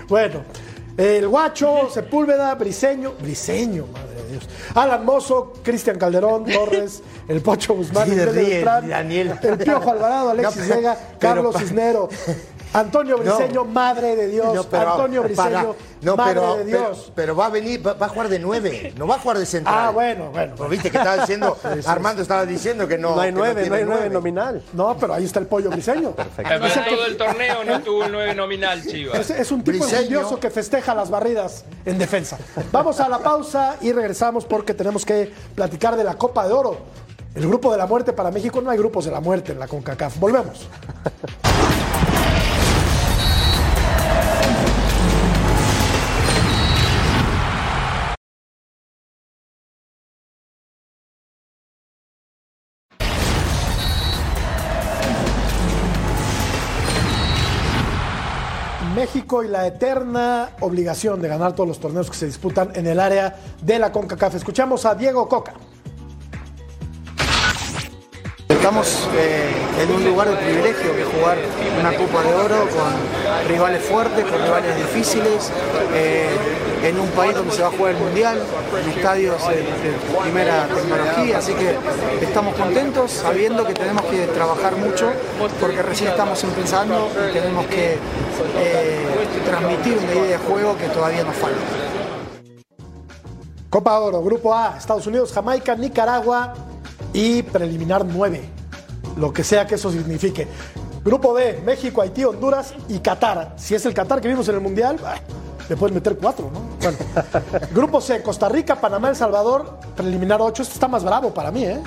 [0.08, 0.42] Bueno,
[0.96, 4.48] el Guacho, Sepúlveda, Briseño, Briseño, madre de Dios.
[4.74, 9.38] Alan Mozo, Cristian Calderón, Torres, el Pocho Guzmán, Sí, Beltrán, Daniel.
[9.42, 12.08] el Piojo Alvarado, Alexis Vega, Carlos Cisnero.
[12.72, 14.54] Antonio Briseño, madre de Dios.
[14.54, 17.12] No, pero- Antonio Briseño, para- no, madre pero, de Dios.
[17.14, 19.46] pero va a venir, va, va a jugar de nueve, no va a jugar de
[19.46, 19.74] central.
[19.78, 20.54] ah, bueno, bueno.
[20.56, 23.14] Pues viste que estaba diciendo, Armando estaba diciendo que no.
[23.16, 24.10] No hay nueve, no, hay nueve nueve.
[24.10, 24.62] nominal.
[24.74, 26.14] No, pero ahí está el pollo briseño.
[26.36, 29.18] Pero en todo el torneo no tuvo el 9 nominal, Chivas.
[29.18, 30.02] Es, es un tipo Briseño.
[30.02, 32.38] envidioso que festeja las barridas en defensa.
[32.70, 36.76] Vamos a la pausa y regresamos porque tenemos que platicar de la Copa de Oro.
[37.34, 39.68] El grupo de la muerte para México no hay grupos de la muerte en la
[39.68, 40.18] CONCACAF.
[40.18, 40.66] Volvemos.
[59.30, 63.36] Y la eterna obligación de ganar todos los torneos que se disputan en el área
[63.60, 64.36] de la CONCACAF.
[64.36, 65.52] Escuchamos a Diego Coca.
[68.48, 69.50] Estamos eh,
[69.82, 71.36] en un lugar de privilegio que jugar
[71.78, 75.52] una Copa de Oro con rivales fuertes, con rivales difíciles,
[75.94, 76.26] eh,
[76.82, 78.42] en un país donde se va a jugar el Mundial,
[78.82, 79.64] en estadios de,
[80.22, 81.76] primera tecnología, así que
[82.24, 85.10] estamos contentos sabiendo que tenemos que trabajar mucho
[85.60, 89.06] porque recién estamos empezando y tenemos que eh,
[89.44, 91.58] transmitir una idea de juego que todavía nos falta.
[93.70, 96.54] Copa Oro, Grupo A, Estados Unidos, Jamaica, Nicaragua
[97.12, 98.42] y preliminar 9,
[99.18, 100.48] lo que sea que eso signifique.
[101.04, 103.54] Grupo B, México, Haití, Honduras y Qatar.
[103.56, 104.98] Si es el Qatar que vimos en el Mundial,
[105.68, 106.60] le pueden meter 4, ¿no?
[106.80, 106.98] Bueno.
[107.74, 110.62] Grupo C, Costa Rica, Panamá, El Salvador, preliminar 8.
[110.62, 111.80] Este está más bravo para mí, ¿eh?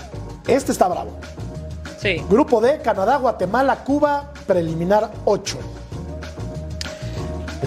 [0.47, 1.11] Este está bravo.
[1.99, 2.23] Sí.
[2.29, 5.57] Grupo D, Canadá, Guatemala, Cuba, preliminar 8.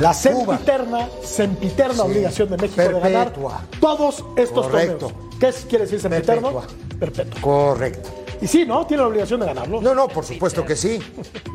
[0.00, 3.32] La sempiterna, sempiterna obligación de México de ganar
[3.80, 5.06] todos estos Correcto.
[5.08, 5.34] torneos.
[5.38, 6.50] ¿Qué es- quiere decir sempiterno?
[6.98, 6.98] Perpetua.
[6.98, 7.40] Perpetuo.
[7.40, 8.10] Correcto.
[8.44, 8.86] Y sí, ¿no?
[8.86, 9.80] Tiene la obligación de ganarlo.
[9.80, 11.00] No, no, por supuesto que sí.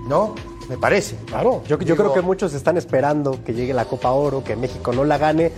[0.07, 0.33] ¿No?
[0.67, 1.15] Me parece.
[1.27, 1.61] Claro.
[1.67, 4.91] Yo, yo Digo- creo que muchos están esperando que llegue la Copa Oro, que México
[4.91, 5.51] no la gane.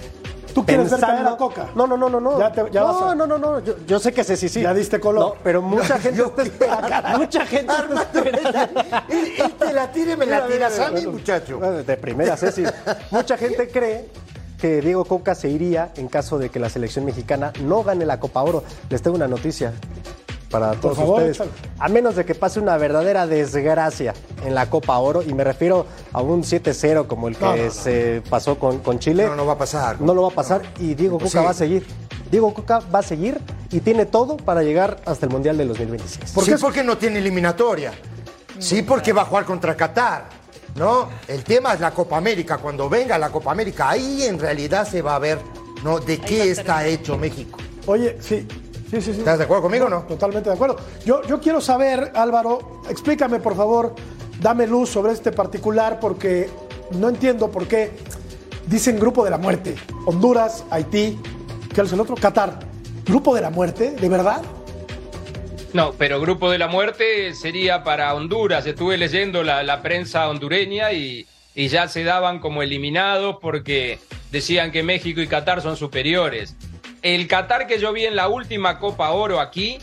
[0.54, 1.70] ¿Tú quieres ver caer a Coca?
[1.76, 2.38] No, no, no, no, no.
[2.38, 3.60] Ya te- ya no, vas a- no, no, no.
[3.64, 4.62] Yo, yo sé que sí, sí, sí.
[4.62, 5.22] Ya diste color.
[5.24, 7.18] No, pero mucha gente Yo- está esperando.
[7.20, 8.82] mucha gente está esperando.
[9.10, 11.60] Él, él te la tira y me la tiras a mí, bueno, muchacho.
[11.60, 12.64] De primera, Ceci.
[13.12, 14.10] Mucha gente cree
[14.60, 18.20] que Diego Coca se iría en caso de que la selección mexicana no gane la
[18.20, 18.64] Copa Oro.
[18.90, 19.72] Les tengo una noticia
[20.52, 21.38] para todos favor, ustedes.
[21.38, 21.52] échale.
[21.80, 24.14] A menos de que pase una verdadera desgracia
[24.46, 27.64] en la Copa Oro, y me refiero a un 7-0 como el que No, no,
[27.66, 27.72] no.
[27.72, 29.26] se pasó con, con Chile.
[29.26, 30.00] No, no va a pasar.
[30.02, 31.86] No lo va a pasar y Diego Coca va a seguir.
[32.30, 33.40] Diego Coca va a seguir
[33.72, 36.32] y tiene todo para llegar hasta el Mundial del 2026.
[36.32, 37.92] ¿Por sí, porque no tiene eliminatoria.
[38.60, 40.42] Sí, porque va a jugar contra Qatar.
[40.76, 41.10] ¿No?
[41.28, 42.58] El tema es la Copa América.
[42.58, 45.38] Cuando venga la Copa América, ahí en realidad se va a ver
[45.84, 46.00] ¿no?
[46.00, 47.58] de qué está hecho México.
[47.88, 48.48] Oye, sí.
[48.92, 49.20] Sí, sí, sí.
[49.20, 50.02] ¿Estás de acuerdo conmigo o no?
[50.02, 50.76] Totalmente de acuerdo.
[51.06, 53.96] Yo, yo quiero saber, Álvaro, explícame por favor,
[54.42, 56.50] dame luz sobre este particular porque
[56.92, 57.92] no entiendo por qué
[58.68, 59.76] dicen grupo de la muerte.
[60.06, 61.18] Honduras, Haití,
[61.74, 62.16] ¿qué es el otro?
[62.16, 62.60] Qatar.
[63.06, 63.92] ¿Grupo de la muerte?
[63.92, 64.42] ¿De verdad?
[65.74, 68.66] No, pero Grupo de la Muerte sería para Honduras.
[68.66, 71.26] Estuve leyendo la, la prensa hondureña y,
[71.56, 74.00] y ya se daban como eliminados porque
[74.34, 76.56] decían que México y Qatar son superiores.
[77.02, 79.80] El Qatar que yo vi en la última Copa Oro aquí,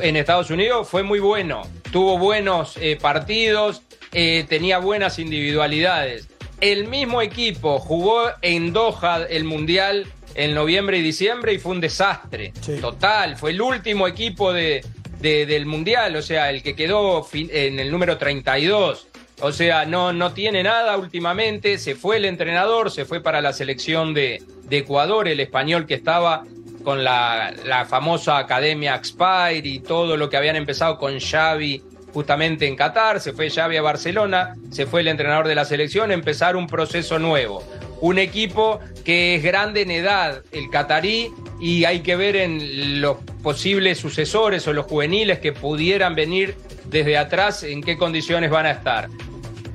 [0.00, 1.62] en Estados Unidos, fue muy bueno.
[1.92, 3.82] Tuvo buenos eh, partidos,
[4.12, 6.28] eh, tenía buenas individualidades.
[6.60, 11.80] El mismo equipo jugó en Doha el Mundial en noviembre y diciembre y fue un
[11.80, 12.52] desastre.
[12.80, 14.84] Total, fue el último equipo de,
[15.20, 19.08] de- del Mundial, o sea, el que quedó en el número 32.
[19.40, 21.78] O sea, no, no tiene nada últimamente.
[21.78, 26.44] Se fue el entrenador, se fue para la selección de, Ecuador, el español que estaba
[26.82, 31.82] con la, la famosa Academia Expire y todo lo que habían empezado con Xavi
[32.16, 36.10] justamente en Qatar, se fue Xavi a Barcelona, se fue el entrenador de la selección,
[36.10, 37.62] empezar un proceso nuevo.
[38.00, 41.30] Un equipo que es grande en edad, el catarí,
[41.60, 46.54] y hay que ver en los posibles sucesores o los juveniles que pudieran venir
[46.88, 49.08] desde atrás en qué condiciones van a estar.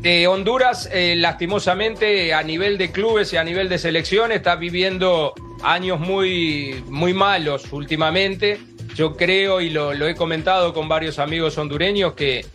[0.03, 5.33] Eh, Honduras, eh, lastimosamente, a nivel de clubes y a nivel de selección, está viviendo
[5.61, 8.59] años muy, muy malos últimamente.
[8.95, 12.45] Yo creo, y lo, he comentado con varios amigos hondureños, que,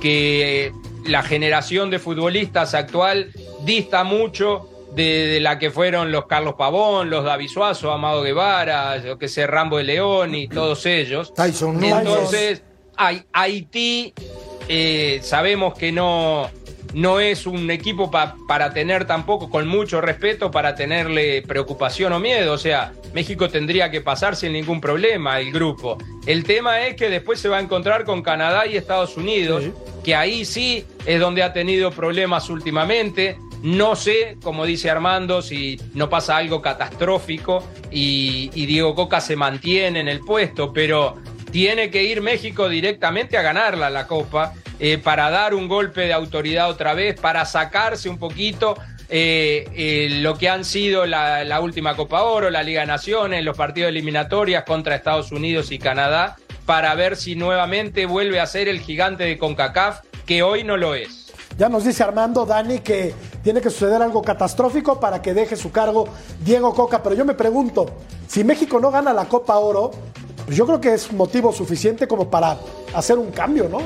[0.00, 0.72] que
[1.04, 3.30] la generación de futbolistas actual
[3.64, 9.18] dista mucho de, la que fueron los Carlos Pavón, los David Suazo, Amado Guevara, yo
[9.18, 11.32] que sé, Rambo de León y todos ellos.
[11.36, 12.62] Entonces,
[12.96, 14.12] Haití,
[14.68, 16.50] eh, sabemos que no,
[16.94, 22.54] no es un equipo para tener tampoco, con mucho respeto, para tenerle preocupación o miedo.
[22.54, 25.98] O sea, México tendría que pasar sin ningún problema el grupo.
[26.26, 29.64] El tema es que después se va a encontrar con Canadá y Estados Unidos,
[30.02, 33.36] que ahí sí es donde ha tenido problemas últimamente.
[33.62, 39.34] No sé, como dice Armando, si no pasa algo catastrófico y, y Diego Coca se
[39.34, 41.16] mantiene en el puesto, pero
[41.56, 46.12] tiene que ir México directamente a ganarla la Copa eh, para dar un golpe de
[46.12, 48.76] autoridad otra vez, para sacarse un poquito
[49.08, 53.56] eh, eh, lo que han sido la, última Copa Oro, la Liga de Naciones, los
[53.56, 56.36] partidos eliminatorias contra Estados Unidos y Canadá,
[56.66, 60.94] para ver si nuevamente vuelve a ser el gigante de CONCACAF, que hoy no lo
[60.94, 61.32] es.
[61.56, 65.72] Ya nos dice Armando Dani que tiene que suceder algo catastrófico para que deje su
[65.72, 66.06] cargo
[66.40, 67.96] Diego Coca, pero yo me pregunto,
[68.26, 69.92] si México no gana la Copa Oro,
[70.46, 72.56] pues yo creo que es motivo suficiente como para
[72.94, 73.80] hacer un cambio, ¿no?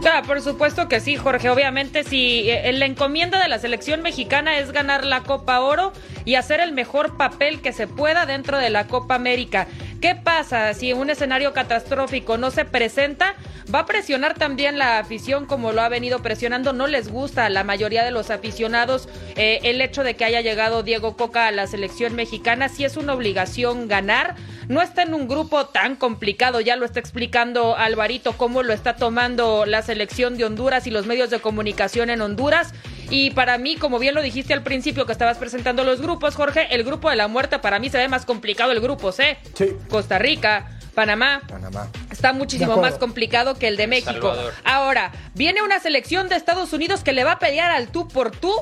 [0.00, 1.50] Claro, por supuesto que sí, Jorge.
[1.50, 5.92] Obviamente, si eh, la encomienda de la selección mexicana es ganar la Copa Oro
[6.24, 9.66] y hacer el mejor papel que se pueda dentro de la Copa América.
[10.00, 13.34] ¿Qué pasa si un escenario catastrófico no se presenta?
[13.74, 16.72] Va a presionar también la afición como lo ha venido presionando.
[16.72, 20.40] No les gusta a la mayoría de los aficionados eh, el hecho de que haya
[20.40, 22.68] llegado Diego Coca a la selección mexicana.
[22.68, 24.36] Si es una obligación ganar.
[24.68, 28.96] No está en un grupo tan complicado, ya lo está explicando Alvarito cómo lo está
[28.96, 32.74] tomando la selección de Honduras y los medios de comunicación en Honduras.
[33.10, 36.74] Y para mí, como bien lo dijiste al principio que estabas presentando los grupos, Jorge,
[36.74, 39.38] el grupo de la muerte para mí se ve más complicado el grupo C.
[39.54, 39.76] Sí.
[39.88, 41.42] Costa Rica, Panamá.
[41.48, 41.88] Panamá.
[42.18, 44.34] Está muchísimo más complicado que el de México.
[44.64, 48.32] Ahora, viene una selección de Estados Unidos que le va a pelear al tú por
[48.32, 48.52] tú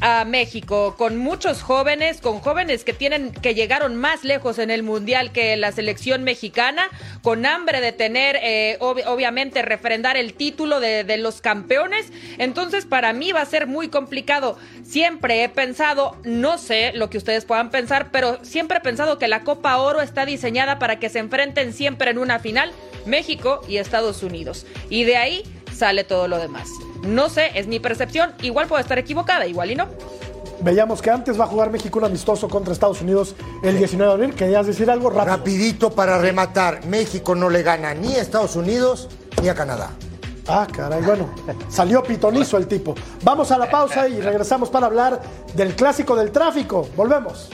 [0.00, 4.82] a México con muchos jóvenes, con jóvenes que tienen que llegaron más lejos en el
[4.82, 6.88] mundial que la selección mexicana,
[7.22, 12.10] con hambre de tener, eh, obviamente, refrendar el título de, de los campeones.
[12.38, 14.58] Entonces, para mí va a ser muy complicado.
[14.82, 19.28] Siempre he pensado, no sé lo que ustedes puedan pensar, pero siempre he pensado que
[19.28, 22.72] la Copa Oro está diseñada para que se enfrenten siempre en una final
[23.06, 24.66] México y Estados Unidos.
[24.88, 25.42] Y de ahí
[25.74, 26.68] sale todo lo demás.
[27.02, 28.32] No sé, es mi percepción.
[28.42, 29.88] Igual puedo estar equivocada, igual y no.
[30.60, 33.34] Veíamos que antes va a jugar México un amistoso contra Estados Unidos
[33.64, 34.34] el 19 de abril.
[34.36, 35.36] ¿Querías decir algo rápido?
[35.36, 36.86] Rapidito para rematar.
[36.86, 39.08] México no le gana ni a Estados Unidos
[39.42, 39.90] ni a Canadá.
[40.46, 41.30] Ah, caray, bueno,
[41.68, 42.94] salió pitonizo el tipo.
[43.22, 45.20] Vamos a la pausa y regresamos para hablar
[45.54, 46.88] del clásico del tráfico.
[46.96, 47.48] Volvemos.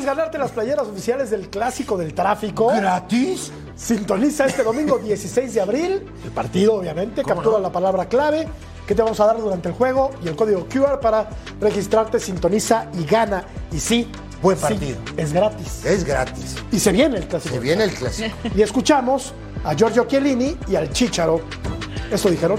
[0.00, 2.68] ¿Quieres ganarte las playeras oficiales del Clásico del Tráfico?
[2.68, 3.52] ¿Gratis?
[3.76, 8.48] Sintoniza este domingo 16 de abril, el partido obviamente, captura la palabra clave
[8.86, 11.28] que te vamos a dar durante el juego y el código QR para
[11.60, 13.44] registrarte, sintoniza y gana.
[13.70, 14.96] Y sí, buen partido.
[15.18, 15.84] es gratis.
[15.84, 16.56] Es gratis.
[16.72, 17.56] Y se viene el Clásico.
[17.56, 18.34] Se viene el Clásico.
[18.56, 19.34] Y escuchamos
[19.64, 21.42] a Giorgio Chiellini y al Chicharo.
[22.10, 22.58] Esto dijeron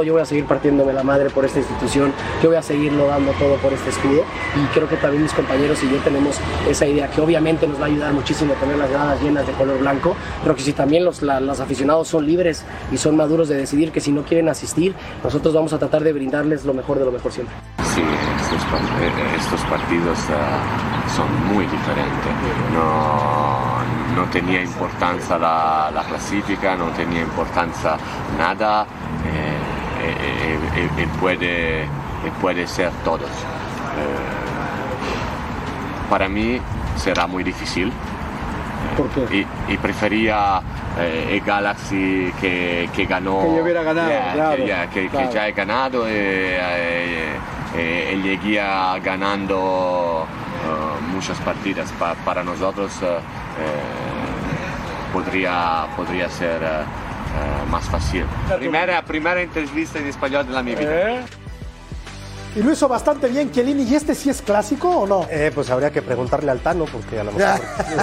[0.00, 2.12] yo voy a seguir partiéndome la madre por esta institución,
[2.42, 4.24] yo voy a seguirlo dando todo por este escudo
[4.56, 7.84] y creo que también mis compañeros y yo tenemos esa idea que obviamente nos va
[7.84, 11.20] a ayudar muchísimo tener las gradas llenas de color blanco, pero que si también los,
[11.20, 15.52] los aficionados son libres y son maduros de decidir que si no quieren asistir, nosotros
[15.52, 17.54] vamos a tratar de brindarles lo mejor de lo mejor siempre.
[17.94, 22.32] Sí, estos, eh, partidos uh, son muy diferentes.
[22.72, 23.82] No,
[24.16, 27.96] no tenía importancia la, la clasifica, no tenía importancia
[28.38, 28.86] nada.
[29.26, 29.51] Eh,
[30.98, 31.86] y, puede,
[32.40, 33.30] puede ser todos.
[33.30, 34.30] Eh,
[36.10, 36.60] para mí
[36.96, 37.92] será muy difícil.
[39.68, 40.60] Y, prefería
[40.98, 43.40] eh, el Galaxy que, que ganó.
[43.42, 44.56] Que hubiera ganado,
[44.92, 46.04] que, ya he ganado.
[46.06, 47.38] Eh,
[47.74, 48.60] él llegué
[49.02, 50.26] ganando
[51.12, 51.92] muchas partidas.
[52.24, 52.92] para nosotros
[55.12, 56.60] podría, podría ser
[57.72, 58.24] más fácil.
[58.58, 61.24] Primera, primera entrevista en español de la mi vida.
[62.54, 63.82] Y lo hizo bastante bien Chiellini.
[63.84, 65.26] ¿Y este sí es clásico o no?
[65.30, 67.60] Eh, pues habría que preguntarle al Tano, porque a lo mejor.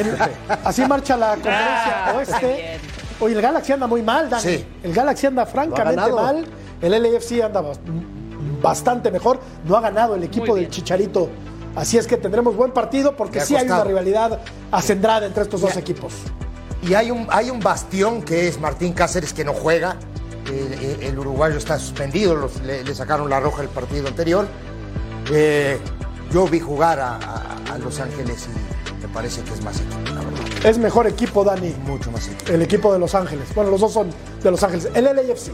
[0.65, 2.79] Así marcha la conferencia Ah, oeste.
[3.19, 4.41] Oye, el Galaxy anda muy mal, Dani.
[4.41, 4.65] Sí.
[4.83, 6.45] El Galaxy anda francamente mal.
[6.81, 7.79] El LAFC anda bas-
[8.61, 9.39] bastante mejor.
[9.65, 10.67] No ha ganado el equipo del.
[10.69, 11.29] Chicharito.
[11.75, 14.39] Así es que tendremos buen partido porque sí hay una rivalidad
[14.71, 16.13] acendrada entre estos dos equipos.
[16.81, 19.97] Y hay un, hay un bastión que es Martín Cáceres que no juega.
[21.01, 24.47] El, uruguayo está suspendido, los- le, le sacaron la roja el partido anterior.
[25.31, 25.77] Eh,
[26.31, 29.99] yo vi jugar a, a- a Los Ángeles y me parece que es más equipo,
[30.05, 30.65] la verdad.
[30.65, 31.75] Es mejor equipo, Dani.
[31.85, 32.51] Mucho más equipo.
[32.51, 33.45] El equipo de Los Ángeles.
[33.53, 34.09] Bueno, los dos son
[34.41, 34.89] de Los Ángeles.
[34.95, 35.51] El LAFC.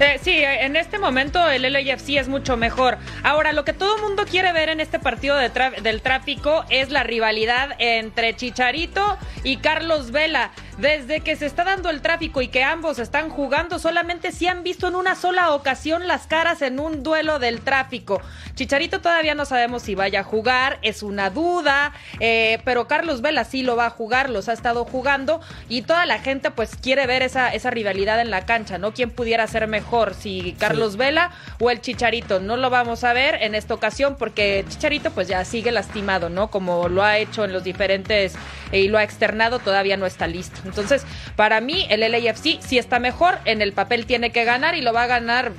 [0.00, 2.96] Eh, sí, en este momento el LAFC es mucho mejor.
[3.22, 5.50] Ahora, lo que todo mundo quiere ver en este partido de
[5.82, 10.52] del tráfico es la rivalidad entre Chicharito y Carlos Vela.
[10.80, 14.62] Desde que se está dando el tráfico y que ambos están jugando, solamente se han
[14.62, 18.22] visto en una sola ocasión las caras en un duelo del tráfico.
[18.54, 23.44] Chicharito todavía no sabemos si vaya a jugar, es una duda, eh, pero Carlos Vela
[23.44, 27.06] sí lo va a jugar, los ha estado jugando y toda la gente pues quiere
[27.06, 28.94] ver esa, esa rivalidad en la cancha, ¿no?
[28.94, 32.40] ¿Quién pudiera ser mejor, si Carlos Vela o el Chicharito?
[32.40, 36.50] No lo vamos a ver en esta ocasión porque Chicharito pues ya sigue lastimado, ¿no?
[36.50, 38.34] Como lo ha hecho en los diferentes
[38.72, 40.69] eh, y lo ha externado, todavía no está listo.
[40.70, 41.04] Entonces,
[41.36, 44.92] para mí el LAFC sí está mejor, en el papel tiene que ganar y lo
[44.92, 45.52] va a ganar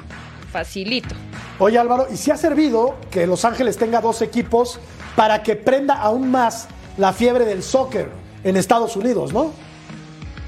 [0.51, 1.15] facilito.
[1.59, 4.79] Oye Álvaro, ¿y si ha servido que Los Ángeles tenga dos equipos
[5.15, 8.09] para que prenda aún más la fiebre del soccer
[8.43, 9.53] en Estados Unidos, no?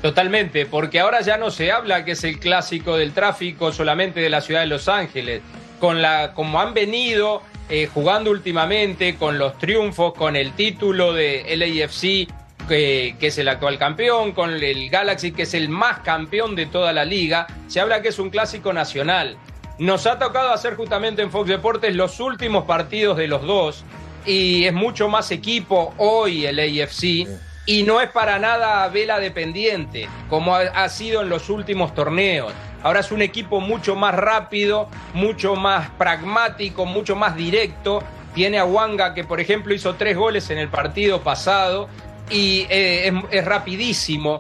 [0.01, 4.29] Totalmente, porque ahora ya no se habla que es el clásico del tráfico solamente de
[4.29, 5.41] la ciudad de Los Ángeles.
[5.79, 11.45] Con la, como han venido eh, jugando últimamente, con los triunfos, con el título de
[11.55, 12.27] LAFC,
[12.67, 16.93] que, es el actual campeón, con el Galaxy, que es el más campeón de toda
[16.93, 19.37] la liga, se habla que es un clásico nacional.
[19.79, 23.83] Nos ha tocado hacer justamente en Fox Deportes los últimos partidos de los dos
[24.25, 27.27] y es mucho más equipo hoy el AFC
[27.65, 32.53] y no es para nada vela dependiente como ha sido en los últimos torneos.
[32.83, 38.03] Ahora es un equipo mucho más rápido, mucho más pragmático, mucho más directo.
[38.35, 41.87] Tiene a Wanga que por ejemplo hizo tres goles en el partido pasado
[42.29, 44.39] y eh, es, rapidísimo.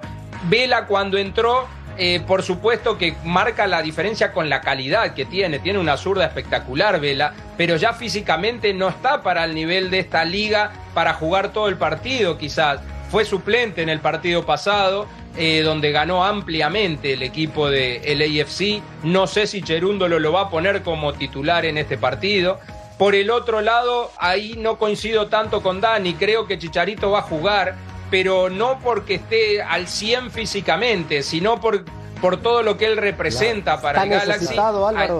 [0.49, 1.67] Vela cuando entró
[1.97, 5.59] eh, por supuesto que marca la diferencia con la calidad que tiene.
[5.59, 10.25] Tiene una zurda espectacular, Vela, pero ya físicamente no está para el nivel de esta
[10.25, 12.79] liga para jugar todo el partido, quizás.
[13.11, 15.05] Fue suplente en el partido pasado,
[15.37, 18.81] eh, donde ganó ampliamente el equipo de LAFC.
[19.03, 22.59] No sé si Cherúndolo lo va a poner como titular en este partido.
[22.97, 26.13] Por el otro lado, ahí no coincido tanto con Dani.
[26.13, 27.75] Creo que Chicharito va a jugar
[28.13, 31.83] pero no porque esté al 100 físicamente, sino por,
[32.21, 34.55] por todo lo que él representa para Está el Galaxy,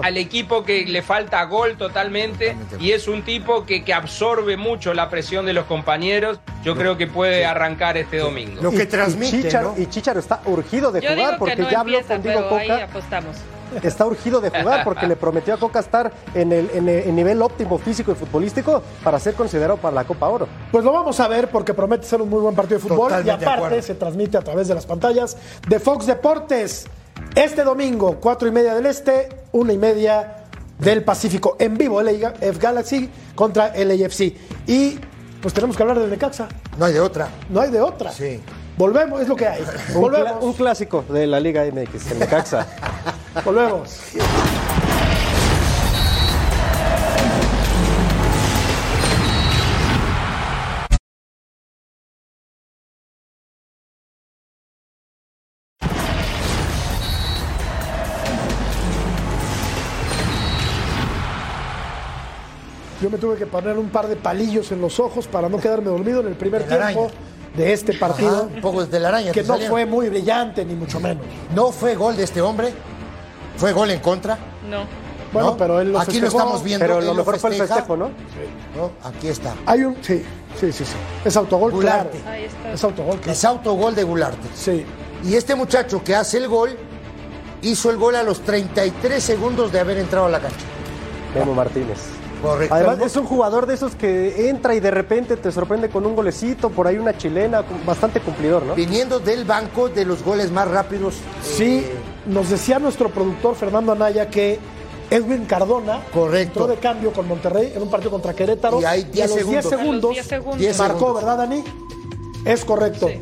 [0.00, 4.94] al, equipo que le falta gol totalmente, y es un tipo que, que absorbe mucho
[4.94, 6.38] la presión de los compañeros.
[6.62, 8.62] Yo creo que puede arrancar este domingo.
[8.62, 9.82] Lo que transmite, Y Chicharo, ¿no?
[9.82, 12.56] y Chícharo está urgido de Yo jugar porque no ya habló empieza, con Diego pero
[12.60, 12.84] ahí Coca.
[12.84, 13.36] apostamos.
[13.82, 17.16] Está urgido de jugar porque le prometió a Coca estar en el, en el- en
[17.16, 20.46] nivel óptimo físico y futbolístico para ser considerado para la Copa Oro.
[20.70, 23.44] Pues lo vamos a ver porque promete ser un muy buen partido de fútbol Totalmente
[23.44, 25.36] y aparte se transmite a través de las pantallas
[25.68, 26.86] de Fox Deportes.
[27.34, 30.44] Este domingo, cuatro y media del Este, una y media
[30.78, 31.56] del Pacífico.
[31.58, 34.34] En vivo, LAF Galaxy contra el AFC.
[34.66, 34.98] Y
[35.40, 36.48] pues tenemos que hablar del Necaxa.
[36.78, 37.28] No hay de otra.
[37.50, 38.10] No hay de otra.
[38.12, 38.40] Sí.
[38.76, 39.64] Volvemos, es lo que hay.
[39.94, 40.42] Volvemos.
[40.42, 42.66] un clásico de la Liga MX, el Necaxa.
[43.44, 44.00] Volvemos.
[63.00, 65.90] Yo me tuve que poner un par de palillos en los ojos para no quedarme
[65.90, 67.33] dormido en el primer tiempo araña.
[67.56, 68.48] De este partido.
[68.54, 69.32] Un poco de la araña.
[69.32, 71.24] que no fue muy brillante, ni mucho menos.
[71.54, 72.72] No fue gol de este hombre.
[73.56, 74.36] Fue gol en contra.
[74.68, 74.84] No.
[75.32, 75.56] Bueno, ¿no?
[75.56, 76.84] pero él lo Aquí lo estamos viendo.
[76.84, 78.10] Pero él lo mejor fue el festejo, ¿no?
[78.76, 78.92] ¿no?
[79.02, 79.54] Aquí está.
[79.66, 79.96] Hay un.
[80.00, 80.22] Sí,
[80.60, 80.94] sí, sí, sí.
[81.24, 82.18] Es autogol, Gularte.
[82.18, 82.36] claro.
[82.36, 82.72] Ahí está.
[82.72, 83.32] Es autogol, claro.
[83.32, 84.48] Es autogol de Gularte.
[84.54, 84.84] Sí.
[85.24, 86.76] Y este muchacho que hace el gol,
[87.62, 90.66] hizo el gol a los 33 segundos de haber entrado a la cancha.
[91.34, 91.98] Memo Martínez.
[92.44, 92.74] Correcto.
[92.74, 96.14] Además, es un jugador de esos que entra y de repente te sorprende con un
[96.14, 98.74] golecito, por ahí una chilena, bastante cumplidor, ¿no?
[98.74, 101.14] Viniendo del banco de los goles más rápidos.
[101.42, 101.92] Sí, eh,
[102.26, 104.58] nos decía nuestro productor Fernando Anaya que
[105.10, 106.60] Edwin Cardona Correcto.
[106.60, 108.80] entró de cambio con Monterrey en un partido contra Querétaro.
[108.80, 109.70] Y ahí a 10 los 10 segundos.
[109.70, 110.58] segundos, A los 10 segundos.
[110.58, 111.22] 10 marcó, segundos.
[111.24, 111.64] ¿verdad, Dani?
[112.44, 113.08] Es correcto.
[113.08, 113.20] Sí,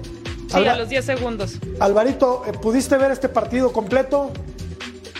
[0.52, 1.52] Alba- a los 10 segundos.
[1.80, 4.30] Alvarito, eh, ¿pudiste ver este partido completo?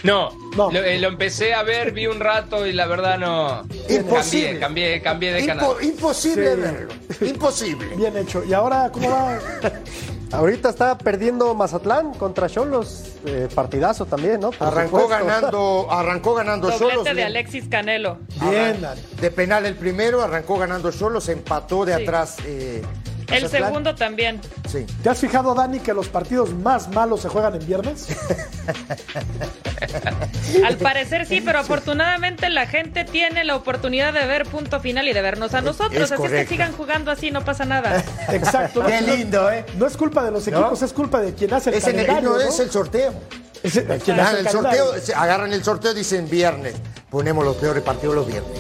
[0.03, 0.71] No, No.
[0.71, 3.63] Lo, eh, lo empecé a ver, vi un rato y la verdad no.
[3.89, 4.59] Imposible.
[4.59, 5.65] Cambié, cambié, cambié de canal.
[5.67, 6.61] Impo- imposible Sí.
[6.61, 6.93] verlo.
[7.23, 7.87] Imposible.
[7.97, 8.43] Bien hecho.
[8.45, 9.39] ¿Y ahora cómo va?
[10.33, 13.05] Ahorita está perdiendo Mazatlán contra Cholos.
[13.25, 14.51] eh, partidazo también, ¿no?
[14.51, 15.25] Por Arrancó supuesto.
[15.27, 17.05] ganando, arrancó ganando Doblete solos.
[17.05, 17.27] de bien.
[17.27, 18.19] Alexis Canelo.
[18.51, 18.85] Bien.
[19.21, 22.03] De penal el primero, arrancó ganando solos, empató de Sí.
[22.03, 22.37] atrás.
[22.47, 22.83] eh,
[23.33, 24.41] El segundo también.
[24.71, 24.87] Sí.
[25.03, 28.09] ¿Te has fijado, Dani, que los partidos más malos se juegan en viernes?
[30.65, 35.13] Al parecer sí, pero afortunadamente la gente tiene la oportunidad de ver punto final y
[35.13, 36.03] de vernos a nosotros.
[36.03, 38.03] es así es que sigan jugando así, no pasa nada.
[38.29, 38.85] Exacto.
[38.87, 39.65] Qué lindo, ¿eh?
[39.77, 42.31] No es culpa de los equipos, es culpa de quien hace el Es, el- calendario,
[42.31, 42.41] no, ¿no?
[42.43, 43.13] es el sorteo.
[43.63, 44.85] Es el- quien Ah, hace el calendario.
[44.87, 46.75] sorteo, agarran el sorteo, dicen viernes.
[47.11, 48.59] Ponemos los peores partidos los viernes.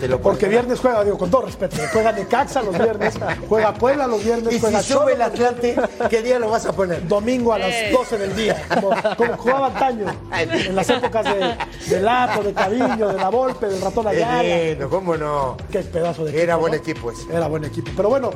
[0.00, 3.14] Y te lo Porque viernes juega, digo, con todo respeto, juega Necaxa los viernes,
[3.48, 5.76] juega Puebla los viernes, Y si juega sube el Atlante,
[6.08, 7.06] ¿qué día lo vas a poner?
[7.06, 7.90] domingo a las Eh.
[7.92, 11.56] 12 del día, como, como jugaba antaño, en las épocas de,
[11.94, 14.42] de Lato, de Cabillo, de La Volpe, del Ratón Eh, Ayala.
[14.42, 15.56] bueno, ¿cómo no?
[15.70, 16.42] Qué pedazo de equipo.
[16.44, 16.78] Era buen ¿no?
[16.78, 17.32] equipo ese.
[17.32, 17.90] Era buen equipo.
[17.96, 18.30] Pero bueno,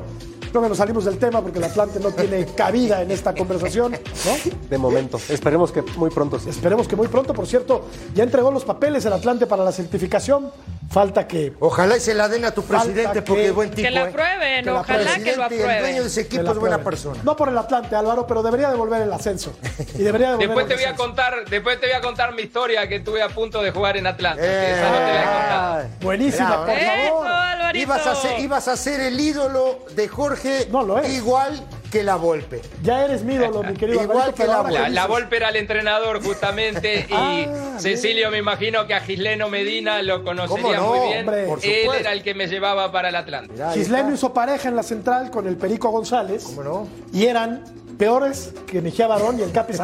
[0.51, 3.93] creo que nos salimos del tema porque el Atlante no tiene cabida en esta conversación,
[3.93, 4.53] ¿no?
[4.69, 5.19] De momento.
[5.29, 6.51] Esperemos que muy pronto sí.
[6.51, 10.51] Esperemos que muy pronto, por cierto, ya entregó los papeles el Atlante para la certificación.
[10.95, 11.53] Falta que.
[11.59, 13.82] Ojalá y se la den a tu presidente que- porque es buen tipo.
[13.82, 14.09] Que la ¿eh?
[14.11, 16.07] aprueben, Que la ojalá que lo y el dueño de aprueben.
[16.07, 16.84] ese equipo es buena aprueben.
[16.84, 17.20] persona.
[17.24, 19.53] No por el Atlante, Álvaro, pero debería devolver el ascenso.
[19.97, 22.42] Y debería devolver Después el te voy a contar, después te voy a contar mi
[22.42, 24.40] historia que estuve a punto de jugar en Atlanta.
[24.40, 24.72] que Eh.
[24.72, 25.74] esa no te la he contado.
[25.82, 27.76] Ay, Buenísima, por favor.
[27.76, 31.12] Ibas a, ser, ibas a ser el ídolo de Jorge No lo es.
[31.12, 31.61] igual
[31.95, 32.61] que la Volpe.
[32.82, 36.20] Ya eres mi ídolo, mi querido Igual que la ahora La, Volpe era el entrenador
[36.24, 41.20] justamente y Ah, Cecilio me imagino que a Gisleno Medina lo conocería muy bien.
[41.20, 41.42] Hombre.
[41.45, 41.95] Él supuesto.
[41.95, 43.53] era el que me llevaba para el Atlante.
[43.53, 46.42] Mirá, ahí Gisleno hizo pareja en la central con el Perico González.
[46.42, 46.88] ¿Cómo no?
[47.12, 47.62] Y eran
[47.97, 49.74] peores que Mejía Barón y el Capi.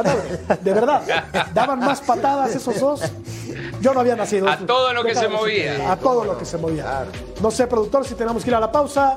[0.62, 1.02] De verdad.
[1.54, 3.02] Daban más patadas esos dos.
[3.80, 4.48] Yo no había nacido.
[4.48, 5.92] A todo lo que se movía.
[5.92, 7.06] A todo lo que se movía.
[7.40, 9.16] No sé, productor, si tenemos que ir a la pausa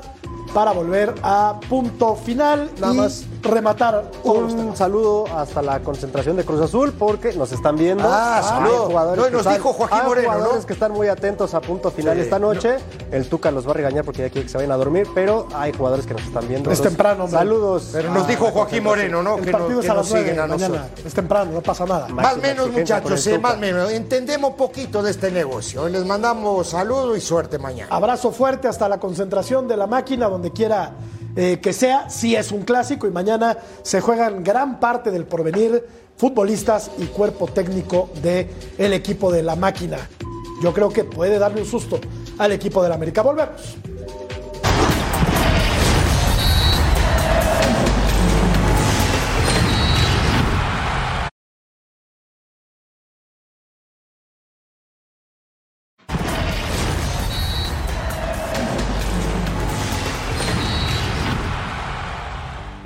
[0.52, 3.26] para volver a punto final Nada y más.
[3.44, 8.04] Rematar los Un saludo hasta la concentración de Cruz Azul porque nos están viendo.
[8.06, 8.86] Ah, Hay saludo.
[8.86, 10.66] jugadores No, y que nos están- dijo Joaquín hay Moreno, jugadores ¿no?
[10.66, 12.22] que están muy atentos a punto final Sí.
[12.22, 12.76] esta noche.
[13.10, 15.46] El Tuca los va a regañar porque ya quiere que se vayan a dormir, pero
[15.54, 16.70] hay jugadores que nos están viendo.
[16.70, 17.38] Es Entonces, temprano, hombre.
[17.38, 17.90] Saludos.
[17.92, 19.36] Pero nos a dijo Joaquín Moreno, ¿no?
[19.38, 20.76] El Que, partido nos, es que a las 9 siguen a mañana.
[20.76, 21.06] nosotros.
[21.06, 22.08] Es temprano, no pasa nada.
[22.08, 23.90] Más Máxima menos, exigencia con muchachos, eh, más menos.
[23.90, 25.88] Entendemos poquito de este negocio.
[25.88, 27.94] Les mandamos saludos y suerte mañana.
[27.94, 30.92] Abrazo fuerte hasta la concentración de la máquina, donde quiera
[31.36, 32.10] eh, que sea.
[32.10, 35.84] Sí es un clásico y mañana se juegan gran parte del porvenir
[36.16, 39.98] futbolistas y cuerpo técnico del el equipo de la máquina.
[40.62, 42.00] Yo creo que puede darle un susto
[42.38, 43.22] al equipo del América.
[43.22, 43.76] Volvemos.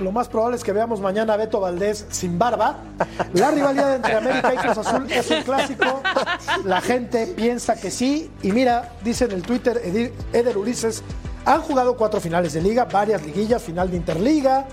[0.09, 2.79] Lo más probable es que veamos mañana a Beto Valdés sin barba.
[3.35, 6.01] La rivalidad entre América y Cruz Azul es un clásico.
[6.65, 8.31] La gente piensa que sí.
[8.43, 9.83] Y mira, dice en el Twitter
[10.33, 11.03] Eder Ulises,
[11.45, 14.65] han jugado cuatro finales de liga, varias liguillas, final de Interliga,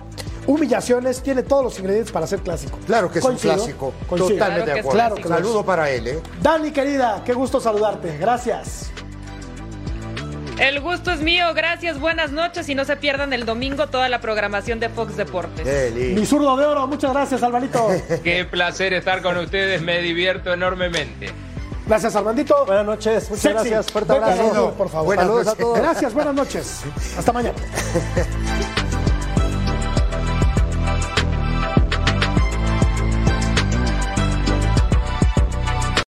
[0.47, 2.79] humillaciones, tiene todos los ingredientes para ser clásico.
[2.86, 3.93] Claro que es Coincido, un clásico.
[4.07, 4.39] coincido.
[4.39, 5.15] Totalmente Claro de acuerdo.
[5.15, 5.43] Claro.
[5.43, 6.19] Saludo para él, ¿eh?
[6.41, 8.17] Dani, querida, qué gusto saludarte.
[8.17, 8.89] Gracias.
[10.60, 14.22] El gusto es mío, gracias, buenas noches y no se pierdan el domingo toda la
[14.22, 15.93] programación de Fox Deportes.
[15.93, 17.89] Mi zurdo de oro, muchas gracias, Alvarito.
[18.24, 21.30] Qué placer estar con ustedes, me divierto enormemente.
[21.86, 22.66] Gracias, Armandito.
[22.66, 23.53] Buenas noches, muchas Sexy.
[23.70, 23.91] gracias.
[23.91, 24.74] Fuerte abrazo.
[24.78, 25.06] por favor.
[25.06, 25.78] Buenas Saludos a todos.
[25.78, 26.82] Gracias, buenas noches.
[27.18, 27.56] Hasta mañana.